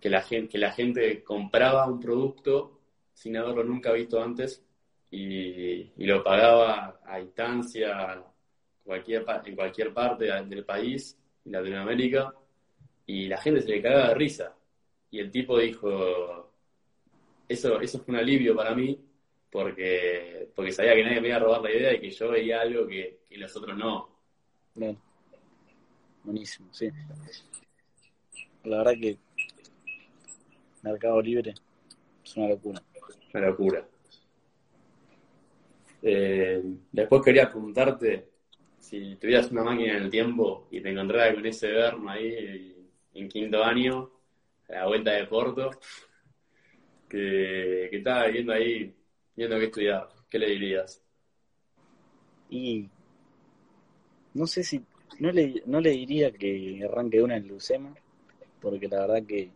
que, 0.00 0.10
la 0.10 0.22
gente, 0.22 0.48
que 0.48 0.58
la 0.58 0.72
gente 0.72 1.22
compraba 1.22 1.86
un 1.86 2.00
producto 2.00 2.80
sin 3.14 3.36
haberlo 3.36 3.64
nunca 3.64 3.92
visto 3.92 4.22
antes 4.22 4.64
y, 5.10 5.90
y 5.96 6.06
lo 6.06 6.22
pagaba 6.22 7.00
a 7.04 7.20
instancia 7.20 8.22
cualquier, 8.88 9.24
en 9.44 9.54
cualquier 9.54 9.92
parte 9.92 10.24
del 10.24 10.64
país, 10.64 11.18
Latinoamérica, 11.44 12.34
y 13.06 13.26
la 13.28 13.38
gente 13.38 13.60
se 13.60 13.68
le 13.68 13.82
cagaba 13.82 14.08
de 14.08 14.14
risa. 14.14 14.56
Y 15.10 15.20
el 15.20 15.30
tipo 15.30 15.58
dijo, 15.58 16.52
eso, 17.48 17.80
eso 17.80 17.98
fue 18.00 18.14
un 18.14 18.20
alivio 18.20 18.56
para 18.56 18.74
mí, 18.74 18.98
porque, 19.50 20.50
porque 20.54 20.72
sabía 20.72 20.94
que 20.94 21.04
nadie 21.04 21.20
me 21.20 21.28
iba 21.28 21.36
a 21.36 21.40
robar 21.40 21.62
la 21.62 21.72
idea 21.72 21.94
y 21.94 22.00
que 22.00 22.10
yo 22.10 22.30
veía 22.30 22.60
algo 22.60 22.86
que, 22.86 23.20
que 23.28 23.36
los 23.38 23.56
otros 23.56 23.76
no. 23.76 24.08
Bien. 24.74 24.98
Buenísimo, 26.24 26.72
sí. 26.72 26.90
La 28.64 28.78
verdad 28.78 28.92
que 29.00 29.18
Mercado 30.82 31.22
Libre 31.22 31.54
es 32.24 32.36
una 32.36 32.48
locura. 32.48 32.82
Una 33.32 33.46
locura. 33.46 33.88
Eh, 36.02 36.62
después 36.92 37.22
quería 37.24 37.50
preguntarte 37.50 38.28
si 38.78 39.16
tuvieras 39.16 39.50
una 39.50 39.64
máquina 39.64 39.96
en 39.96 40.04
el 40.04 40.10
tiempo 40.10 40.68
y 40.70 40.80
te 40.80 40.90
encontraras 40.90 41.34
con 41.34 41.44
ese 41.46 41.68
Berma 41.68 42.12
ahí 42.12 42.76
en 43.14 43.28
quinto 43.28 43.64
año, 43.64 44.10
a 44.68 44.72
la 44.72 44.86
vuelta 44.86 45.12
de 45.12 45.26
Porto, 45.26 45.70
que, 47.08 47.88
que 47.90 47.96
estaba 47.96 48.26
viendo 48.28 48.52
ahí, 48.52 48.94
viendo 49.38 49.56
qué 49.56 49.66
estudiar, 49.66 50.08
¿qué 50.28 50.36
le 50.36 50.50
dirías? 50.50 51.00
Y 52.50 52.90
no 54.34 54.48
sé 54.48 54.64
si, 54.64 54.84
no 55.20 55.30
le, 55.30 55.62
no 55.64 55.80
le 55.80 55.90
diría 55.90 56.32
que 56.32 56.84
arranque 56.84 57.22
una 57.22 57.36
en 57.36 57.46
Lucema, 57.46 57.94
porque 58.60 58.88
la 58.88 59.06
verdad 59.06 59.22
que 59.24 59.52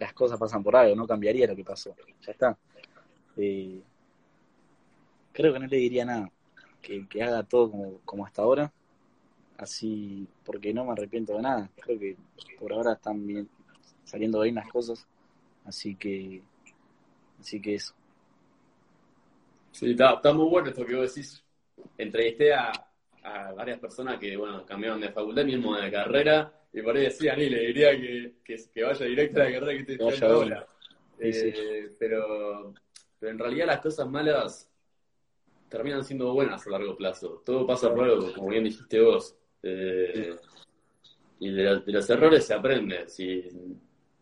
las 0.00 0.12
cosas 0.14 0.36
pasan 0.36 0.64
por 0.64 0.74
algo, 0.74 0.96
no 0.96 1.06
cambiaría 1.06 1.46
lo 1.46 1.54
que 1.54 1.62
pasó. 1.62 1.94
Ya 2.26 2.32
está. 2.32 2.58
Eh, 3.36 3.80
creo 5.32 5.52
que 5.52 5.60
no 5.60 5.66
le 5.68 5.76
diría 5.76 6.04
nada. 6.04 6.28
Que, 6.82 7.06
que 7.06 7.22
haga 7.22 7.44
todo 7.44 7.70
como, 7.70 7.98
como 8.04 8.26
hasta 8.26 8.42
ahora. 8.42 8.72
Así, 9.58 10.26
porque 10.44 10.74
no 10.74 10.86
me 10.86 10.92
arrepiento 10.92 11.36
de 11.36 11.42
nada. 11.42 11.70
Creo 11.80 11.98
que 12.00 12.16
por 12.58 12.72
ahora 12.72 12.94
están 12.94 13.24
bien, 13.24 13.48
saliendo 14.02 14.40
bien 14.40 14.56
las 14.56 14.68
cosas. 14.68 15.06
Así 15.64 15.94
que, 15.94 16.42
así 17.40 17.60
que 17.60 17.74
eso. 17.74 17.94
Sí, 19.72 19.92
está, 19.92 20.14
está 20.14 20.32
muy 20.32 20.48
bueno 20.48 20.68
esto 20.68 20.84
que 20.84 20.94
vos 20.94 21.14
decís. 21.14 21.42
Entrevisté 21.96 22.52
a, 22.52 22.70
a 23.22 23.52
varias 23.52 23.78
personas 23.78 24.18
que, 24.18 24.36
bueno, 24.36 24.64
cambiaron 24.66 25.00
de 25.00 25.10
facultad, 25.10 25.44
mismo 25.44 25.76
de 25.76 25.90
carrera, 25.90 26.52
y 26.72 26.82
por 26.82 26.96
ahí 26.96 27.04
decían, 27.04 27.40
y 27.40 27.48
le 27.48 27.60
diría 27.66 27.90
que, 27.92 28.34
que, 28.44 28.56
que 28.72 28.82
vaya 28.82 29.06
directo 29.06 29.40
a 29.40 29.44
la 29.44 29.52
carrera 29.52 29.84
que 29.84 29.92
estoy 29.92 30.06
ahora. 30.28 30.34
ahora. 30.34 30.66
Sí, 31.18 31.32
sí. 31.32 31.52
Eh, 31.54 31.90
pero, 31.98 32.74
pero 33.18 33.32
en 33.32 33.38
realidad 33.38 33.66
las 33.66 33.80
cosas 33.80 34.08
malas 34.08 34.70
terminan 35.68 36.02
siendo 36.04 36.32
buenas 36.32 36.66
a 36.66 36.70
largo 36.70 36.96
plazo. 36.96 37.42
Todo 37.44 37.66
pasa 37.66 37.94
por 37.94 38.04
algo, 38.04 38.32
como 38.32 38.48
bien 38.48 38.64
dijiste 38.64 39.00
vos. 39.00 39.36
Eh, 39.62 40.34
y 41.38 41.52
de, 41.52 41.62
los- 41.64 41.86
de 41.86 41.92
los 41.92 42.10
errores 42.10 42.44
se 42.46 42.54
aprende. 42.54 43.08
Si, 43.08 43.48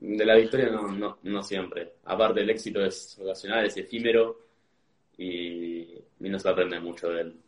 de 0.01 0.25
la 0.25 0.37
victoria 0.37 0.71
no, 0.71 0.89
no, 0.93 1.19
no 1.23 1.43
siempre. 1.43 1.95
Aparte, 2.05 2.41
el 2.41 2.51
éxito 2.51 2.85
es 2.85 3.19
ocasional, 3.21 3.67
es 3.67 3.77
efímero 3.77 4.39
y, 5.19 5.83
y 6.21 6.29
no 6.31 6.39
se 6.39 6.49
aprende 6.49 6.81
mucho 6.81 7.11
de 7.11 7.21
él. 7.23 7.41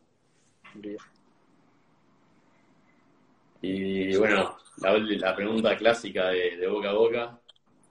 Y 3.63 4.17
bueno, 4.17 4.57
la, 4.79 4.99
la 4.99 5.37
pregunta 5.37 5.77
clásica 5.77 6.29
de, 6.29 6.57
de 6.57 6.67
boca 6.69 6.91
a 6.91 6.95
boca, 6.95 7.41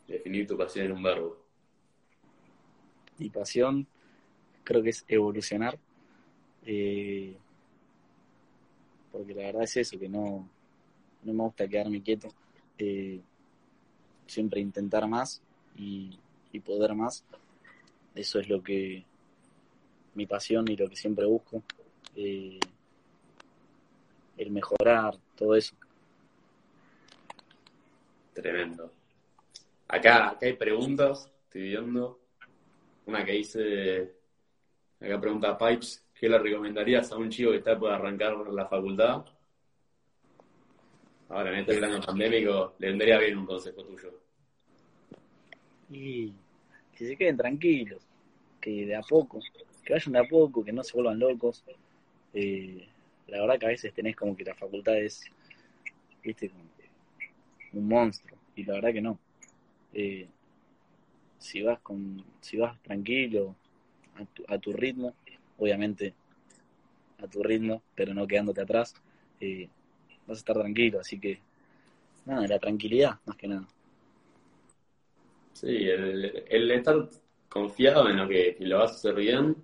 definir 0.07 0.47
tu 0.47 0.57
pasión 0.57 0.87
en 0.87 0.91
un 0.93 1.03
verbo. 1.03 1.45
Mi 3.19 3.29
pasión 3.29 3.85
creo 4.63 4.81
que 4.83 4.89
es 4.89 5.05
evolucionar. 5.07 5.77
eh, 6.65 7.37
porque 9.11 9.33
la 9.33 9.43
verdad 9.43 9.63
es 9.63 9.77
eso, 9.77 9.99
que 9.99 10.07
no, 10.09 10.47
no 11.23 11.33
me 11.33 11.43
gusta 11.43 11.67
quedarme 11.67 12.01
quieto. 12.01 12.29
eh, 12.77 13.21
siempre 14.29 14.59
intentar 14.59 15.07
más 15.07 15.41
y, 15.75 16.17
poder 16.65 16.93
más. 16.93 17.23
Eso 18.15 18.39
es 18.39 18.49
lo 18.49 18.61
que 18.61 19.05
mi 20.15 20.25
pasión 20.25 20.69
y 20.69 20.75
lo 20.75 20.89
que 20.89 20.95
siempre 20.95 21.25
busco. 21.25 21.63
eh, 22.15 22.59
el 24.37 24.51
mejorar, 24.51 25.15
todo 25.35 25.55
eso. 25.55 25.75
Tremendo. 28.33 28.91
Acá, 29.87 30.29
acá 30.29 30.45
hay 30.45 30.53
preguntas, 30.53 31.29
estoy 31.43 31.63
viendo. 31.63 32.19
Una 33.05 33.25
que 33.25 33.33
dice, 33.33 34.15
acá 34.99 35.19
pregunta 35.19 35.57
Pipes, 35.57 36.05
¿qué 36.13 36.29
le 36.29 36.39
recomendarías 36.39 37.11
a 37.11 37.17
un 37.17 37.29
chico 37.29 37.51
que 37.51 37.57
está 37.57 37.77
por 37.77 37.91
arrancar 37.91 38.37
la 38.37 38.65
facultad? 38.67 39.25
Ahora, 41.29 41.51
en 41.51 41.59
este 41.59 41.77
plano 41.77 42.01
pandémico, 42.01 42.73
le 42.79 42.87
vendría 42.87 43.19
bien 43.19 43.37
un 43.37 43.45
consejo 43.45 43.83
tuyo. 43.83 44.19
Y 45.91 46.33
que 46.95 47.07
se 47.07 47.15
queden 47.15 47.37
tranquilos, 47.37 48.01
que 48.59 48.87
de 48.87 48.95
a 48.95 49.01
poco, 49.01 49.39
que 49.83 49.93
vayan 49.93 50.13
de 50.13 50.19
a 50.19 50.23
poco, 50.23 50.63
que 50.63 50.71
no 50.71 50.83
se 50.83 50.93
vuelvan 50.93 51.19
locos. 51.19 51.63
Eh, 52.33 52.87
la 53.27 53.41
verdad 53.41 53.59
que 53.59 53.65
a 53.67 53.69
veces 53.69 53.93
tenés 53.93 54.15
como 54.15 54.35
que 54.35 54.43
la 54.43 54.55
facultad 54.55 54.97
es, 54.97 55.23
viste, 56.23 56.49
como 56.49 56.63
un 57.73 57.87
monstruo, 57.87 58.37
y 58.55 58.63
la 58.63 58.73
verdad 58.73 58.93
que 58.93 59.01
no. 59.01 59.19
Eh, 59.93 60.27
si 61.37 61.61
vas 61.61 61.79
con, 61.79 62.23
si 62.41 62.57
vas 62.57 62.79
tranquilo, 62.81 63.55
a 64.15 64.25
tu, 64.25 64.43
a 64.47 64.57
tu 64.57 64.73
ritmo, 64.73 65.13
obviamente 65.57 66.13
a 67.19 67.27
tu 67.27 67.43
ritmo, 67.43 67.83
pero 67.95 68.13
no 68.13 68.27
quedándote 68.27 68.61
atrás, 68.61 68.95
eh, 69.39 69.69
vas 70.29 70.37
a 70.37 70.41
estar 70.41 70.55
tranquilo, 70.57 70.99
así 70.99 71.19
que 71.19 71.39
nada, 72.25 72.47
la 72.47 72.59
tranquilidad 72.59 73.19
más 73.25 73.35
que 73.35 73.47
nada. 73.47 73.67
Sí, 75.53 75.89
el, 75.89 76.43
el 76.47 76.71
estar 76.71 77.09
confiado 77.49 78.07
en 78.09 78.17
lo 78.17 78.27
que, 78.27 78.55
lo 78.59 78.77
vas 78.79 78.91
a 78.91 78.95
hacer 78.95 79.15
bien 79.15 79.55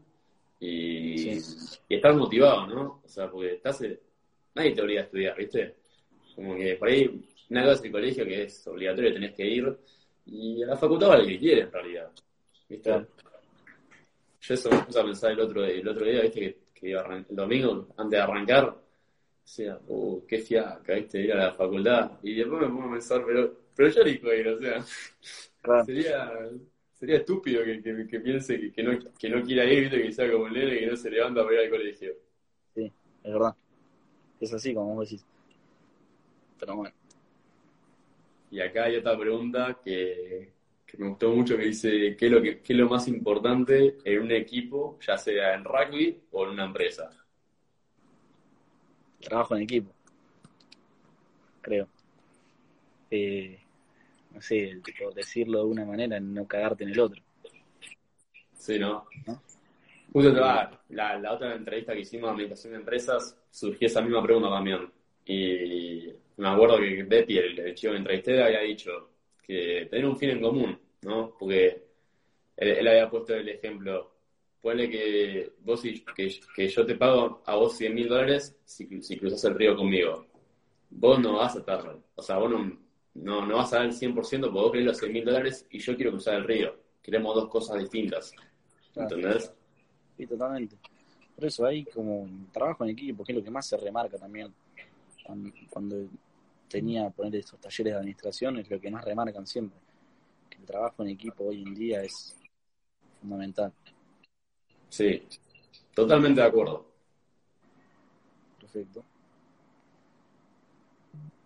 y, 0.59 1.17
Sí. 1.17 1.77
y 1.87 1.95
estar 1.95 2.13
motivado, 2.15 2.67
¿no? 2.67 3.01
O 3.05 3.07
sea, 3.07 3.29
porque 3.29 3.53
estás, 3.53 3.83
nadie 4.55 4.73
te 4.73 4.81
obliga 4.81 5.01
a 5.01 5.03
estudiar, 5.05 5.37
¿viste? 5.37 5.75
Como 6.35 6.55
que 6.55 6.75
por 6.75 6.89
ahí, 6.89 7.23
una 7.49 7.61
cosa 7.63 7.75
es 7.75 7.83
el 7.83 7.91
colegio 7.91 8.25
que 8.25 8.43
es 8.43 8.67
obligatorio, 8.67 9.13
tenés 9.13 9.33
que 9.33 9.47
ir, 9.47 9.77
y 10.25 10.63
a 10.63 10.67
la 10.67 10.75
facultad 10.77 11.09
va 11.09 11.15
el 11.17 11.27
que 11.27 11.39
quiere 11.39 11.61
en 11.61 11.71
realidad, 11.71 12.11
¿viste? 12.67 12.89
Claro. 12.89 13.07
Yo 14.41 14.53
eso 14.53 14.69
me 14.69 14.77
puse 14.79 14.99
a 14.99 15.03
pensar 15.03 15.31
el 15.31 15.39
otro, 15.39 15.63
el 15.63 15.87
otro 15.87 16.05
día, 16.05 16.21
¿viste? 16.21 16.39
Que, 16.39 16.57
que 16.73 16.89
iba 16.89 17.01
el 17.15 17.25
domingo, 17.29 17.87
antes 17.95 18.17
de 18.17 18.23
arrancar, 18.23 18.75
decía, 19.45 19.79
uh, 19.87 20.25
qué 20.27 20.39
fiaca, 20.39 20.93
¿viste? 20.95 21.21
Ir 21.21 21.33
a 21.33 21.37
la 21.47 21.53
facultad. 21.53 22.19
Y 22.23 22.35
después 22.35 22.61
me 22.61 22.67
pongo 22.69 22.89
a 22.89 22.91
pensar, 22.93 23.23
pero, 23.25 23.53
pero 23.75 23.89
yo 23.89 24.01
elijo 24.01 24.33
ir, 24.33 24.47
o 24.49 24.59
sea, 24.59 24.85
Claro. 25.61 25.85
sería, 25.85 26.31
sería 26.93 27.17
estúpido 27.17 27.63
que, 27.63 27.81
que, 27.81 28.07
que 28.07 28.19
piense 28.21 28.59
que, 28.59 28.71
que 28.73 28.83
no, 28.83 28.99
que 29.19 29.29
no 29.29 29.43
quiera 29.43 29.65
ir, 29.65 29.83
¿viste? 29.83 30.01
Que 30.03 30.11
sea 30.13 30.31
como 30.31 30.47
el 30.47 30.53
nene 30.53 30.79
que 30.79 30.87
no 30.87 30.95
se 30.97 31.11
levanta 31.11 31.43
para 31.43 31.55
ir 31.55 31.61
al 31.61 31.69
colegio. 31.71 32.13
es 32.75 33.33
verdad. 33.33 33.55
Es 34.39 34.53
así 34.53 34.73
como 34.73 34.95
vos 34.95 35.09
decís. 35.09 35.25
Pero 36.59 36.75
bueno, 36.75 36.95
Y 38.49 38.59
acá 38.59 38.85
hay 38.85 38.95
otra 38.97 39.17
pregunta 39.17 39.79
que, 39.83 40.53
que 40.85 40.97
me 40.97 41.09
gustó 41.09 41.31
mucho 41.33 41.57
que 41.57 41.63
dice, 41.65 42.15
¿qué 42.17 42.25
es, 42.27 42.31
lo 42.31 42.41
que, 42.41 42.61
¿qué 42.61 42.73
es 42.73 42.79
lo 42.79 42.89
más 42.89 43.07
importante 43.07 43.97
en 44.03 44.21
un 44.21 44.31
equipo, 44.31 44.97
ya 45.01 45.17
sea 45.17 45.53
en 45.55 45.63
rugby 45.65 46.23
o 46.31 46.45
en 46.45 46.51
una 46.51 46.65
empresa? 46.65 47.09
Trabajo 49.25 49.55
en 49.55 49.63
equipo. 49.63 49.91
Creo. 51.61 51.87
Eh, 53.11 53.59
no 54.31 54.41
sé, 54.41 54.79
tipo, 54.83 55.11
decirlo 55.11 55.59
de 55.59 55.65
una 55.65 55.85
manera, 55.85 56.19
no 56.19 56.47
cagarte 56.47 56.83
en 56.83 56.91
el 56.91 56.99
otro. 56.99 57.21
Sí, 58.57 58.79
¿no? 58.79 59.05
¿No? 59.27 59.41
Justo 60.11 60.31
la, 60.31 60.79
la 60.89 61.33
otra 61.33 61.55
entrevista 61.55 61.93
que 61.93 61.99
hicimos 61.99 62.29
a 62.29 62.31
Administración 62.31 62.73
de 62.73 62.79
Empresas 62.79 63.37
surgió 63.51 63.87
esa 63.87 64.01
misma 64.01 64.23
pregunta 64.23 64.49
también. 64.49 64.89
Y 65.25 66.09
me 66.37 66.47
acuerdo 66.47 66.77
que 66.77 67.03
Betty, 67.03 67.37
el, 67.37 67.59
el 67.59 67.75
chico 67.75 67.91
que 67.91 67.97
entrevisté, 67.97 68.41
había 68.41 68.61
dicho 68.61 69.09
que 69.41 69.87
tener 69.89 70.05
un 70.05 70.17
fin 70.17 70.29
en 70.31 70.41
común, 70.41 70.79
¿no? 71.01 71.35
Porque 71.37 71.83
él, 72.57 72.69
él 72.69 72.87
había 72.87 73.09
puesto 73.09 73.33
el 73.35 73.49
ejemplo, 73.49 74.14
ponle 74.65 74.89
que 74.89 75.53
vos 75.63 75.85
y- 75.85 76.03
que, 76.03 76.39
que 76.55 76.67
yo 76.67 76.83
te 76.87 76.95
pago 76.95 77.43
a 77.45 77.55
vos 77.55 77.77
100 77.77 77.93
mil 77.93 78.07
dólares 78.09 78.57
si, 78.65 78.99
si 79.03 79.15
cruzas 79.15 79.43
el 79.43 79.53
río 79.53 79.75
conmigo. 79.75 80.25
Vos 80.89 81.19
no 81.19 81.33
vas 81.33 81.55
a 81.55 81.59
estar, 81.59 81.99
o 82.15 82.21
sea, 82.23 82.37
vos 82.39 82.49
no, 82.49 82.75
no, 83.13 83.45
no 83.45 83.57
vas 83.57 83.71
a 83.73 83.77
dar 83.77 83.85
el 83.85 83.93
100% 83.93 84.47
porque 84.47 84.63
vos 84.63 84.71
querés 84.71 84.87
los 84.87 84.97
100 84.97 85.13
mil 85.13 85.23
dólares 85.23 85.67
y 85.69 85.77
yo 85.77 85.95
quiero 85.95 86.09
cruzar 86.13 86.33
el 86.33 86.45
río. 86.45 86.75
Queremos 87.03 87.35
dos 87.35 87.47
cosas 87.47 87.77
distintas. 87.77 88.33
¿entendés? 88.95 89.53
Sí, 90.17 90.25
totalmente. 90.25 90.77
Por 91.35 91.45
eso 91.45 91.63
hay 91.63 91.85
como 91.85 92.27
trabajo 92.51 92.85
en 92.85 92.89
equipo, 92.89 93.23
que 93.23 93.33
es 93.33 93.37
lo 93.37 93.43
que 93.43 93.51
más 93.51 93.67
se 93.67 93.77
remarca 93.77 94.17
también. 94.17 94.51
Cuando, 95.23 95.51
cuando 95.69 96.07
tenía 96.67 97.07
poner 97.11 97.35
estos 97.35 97.59
talleres 97.59 97.93
de 97.93 97.99
administración, 97.99 98.57
es 98.57 98.67
lo 98.71 98.81
que 98.81 98.89
más 98.89 99.05
remarcan 99.05 99.45
siempre. 99.45 99.77
Que 100.49 100.57
el 100.57 100.65
trabajo 100.65 101.03
en 101.03 101.09
equipo 101.09 101.43
hoy 101.43 101.61
en 101.61 101.75
día 101.75 102.01
es 102.01 102.35
fundamental. 103.21 103.71
Sí, 104.89 105.27
totalmente 105.93 106.41
de 106.41 106.47
acuerdo. 106.47 106.85
Perfecto. 108.59 109.03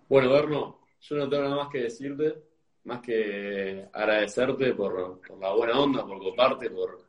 Bueno, 0.07 0.31
Berno, 0.31 0.79
yo 1.01 1.15
no 1.15 1.29
tengo 1.29 1.43
nada 1.43 1.55
más 1.55 1.69
que 1.69 1.83
decirte, 1.83 2.43
más 2.85 3.01
que 3.01 3.87
agradecerte 3.93 4.73
por, 4.73 5.21
por 5.21 5.39
la 5.39 5.53
buena 5.53 5.79
onda, 5.79 6.05
por 6.05 6.19
coparte, 6.19 6.69
por, 6.71 7.05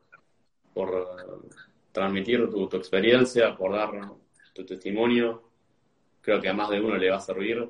por 0.73 0.89
eh, 0.89 1.49
transmitir 1.91 2.49
tu, 2.49 2.67
tu 2.67 2.77
experiencia, 2.77 3.55
por 3.55 3.73
dar 3.73 3.91
tu 4.53 4.65
testimonio. 4.65 5.43
Creo 6.21 6.39
que 6.39 6.49
a 6.49 6.53
más 6.53 6.69
de 6.69 6.79
uno 6.79 6.97
le 6.97 7.09
va 7.09 7.17
a 7.17 7.21
servir. 7.21 7.69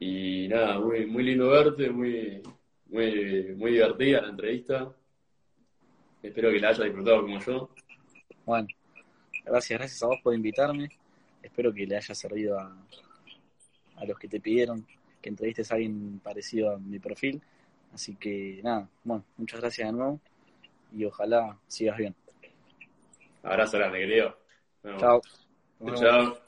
Y 0.00 0.48
nada, 0.48 0.78
muy, 0.80 1.06
muy 1.06 1.22
lindo 1.22 1.48
verte, 1.48 1.90
muy, 1.90 2.42
muy, 2.86 3.54
muy 3.56 3.72
divertida 3.72 4.22
la 4.22 4.28
entrevista. 4.30 4.94
Espero 6.22 6.50
que 6.50 6.58
la 6.60 6.68
hayas 6.68 6.84
disfrutado 6.84 7.22
como 7.22 7.40
yo. 7.40 7.70
Bueno, 8.44 8.68
gracias, 9.44 9.78
gracias 9.78 10.02
a 10.02 10.06
vos 10.06 10.20
por 10.22 10.34
invitarme. 10.34 10.90
Espero 11.42 11.72
que 11.72 11.86
le 11.86 11.96
haya 11.96 12.14
servido 12.14 12.58
a, 12.58 12.76
a 13.96 14.04
los 14.04 14.18
que 14.18 14.28
te 14.28 14.40
pidieron 14.40 14.86
que 15.20 15.28
entrevistes 15.28 15.70
a 15.70 15.74
alguien 15.74 16.20
parecido 16.22 16.72
a 16.72 16.78
mi 16.78 16.98
perfil. 16.98 17.40
Así 17.92 18.14
que 18.16 18.60
nada, 18.62 18.88
bueno, 19.04 19.24
muchas 19.36 19.60
gracias 19.60 19.88
de 19.88 19.92
nuevo 19.92 20.20
y 20.92 21.04
ojalá 21.04 21.58
sigas 21.66 21.98
bien. 21.98 22.14
Abrazo 23.42 23.78
grande, 23.78 23.98
querido. 23.98 24.38
Chao. 24.98 25.20
Chao. 25.94 26.47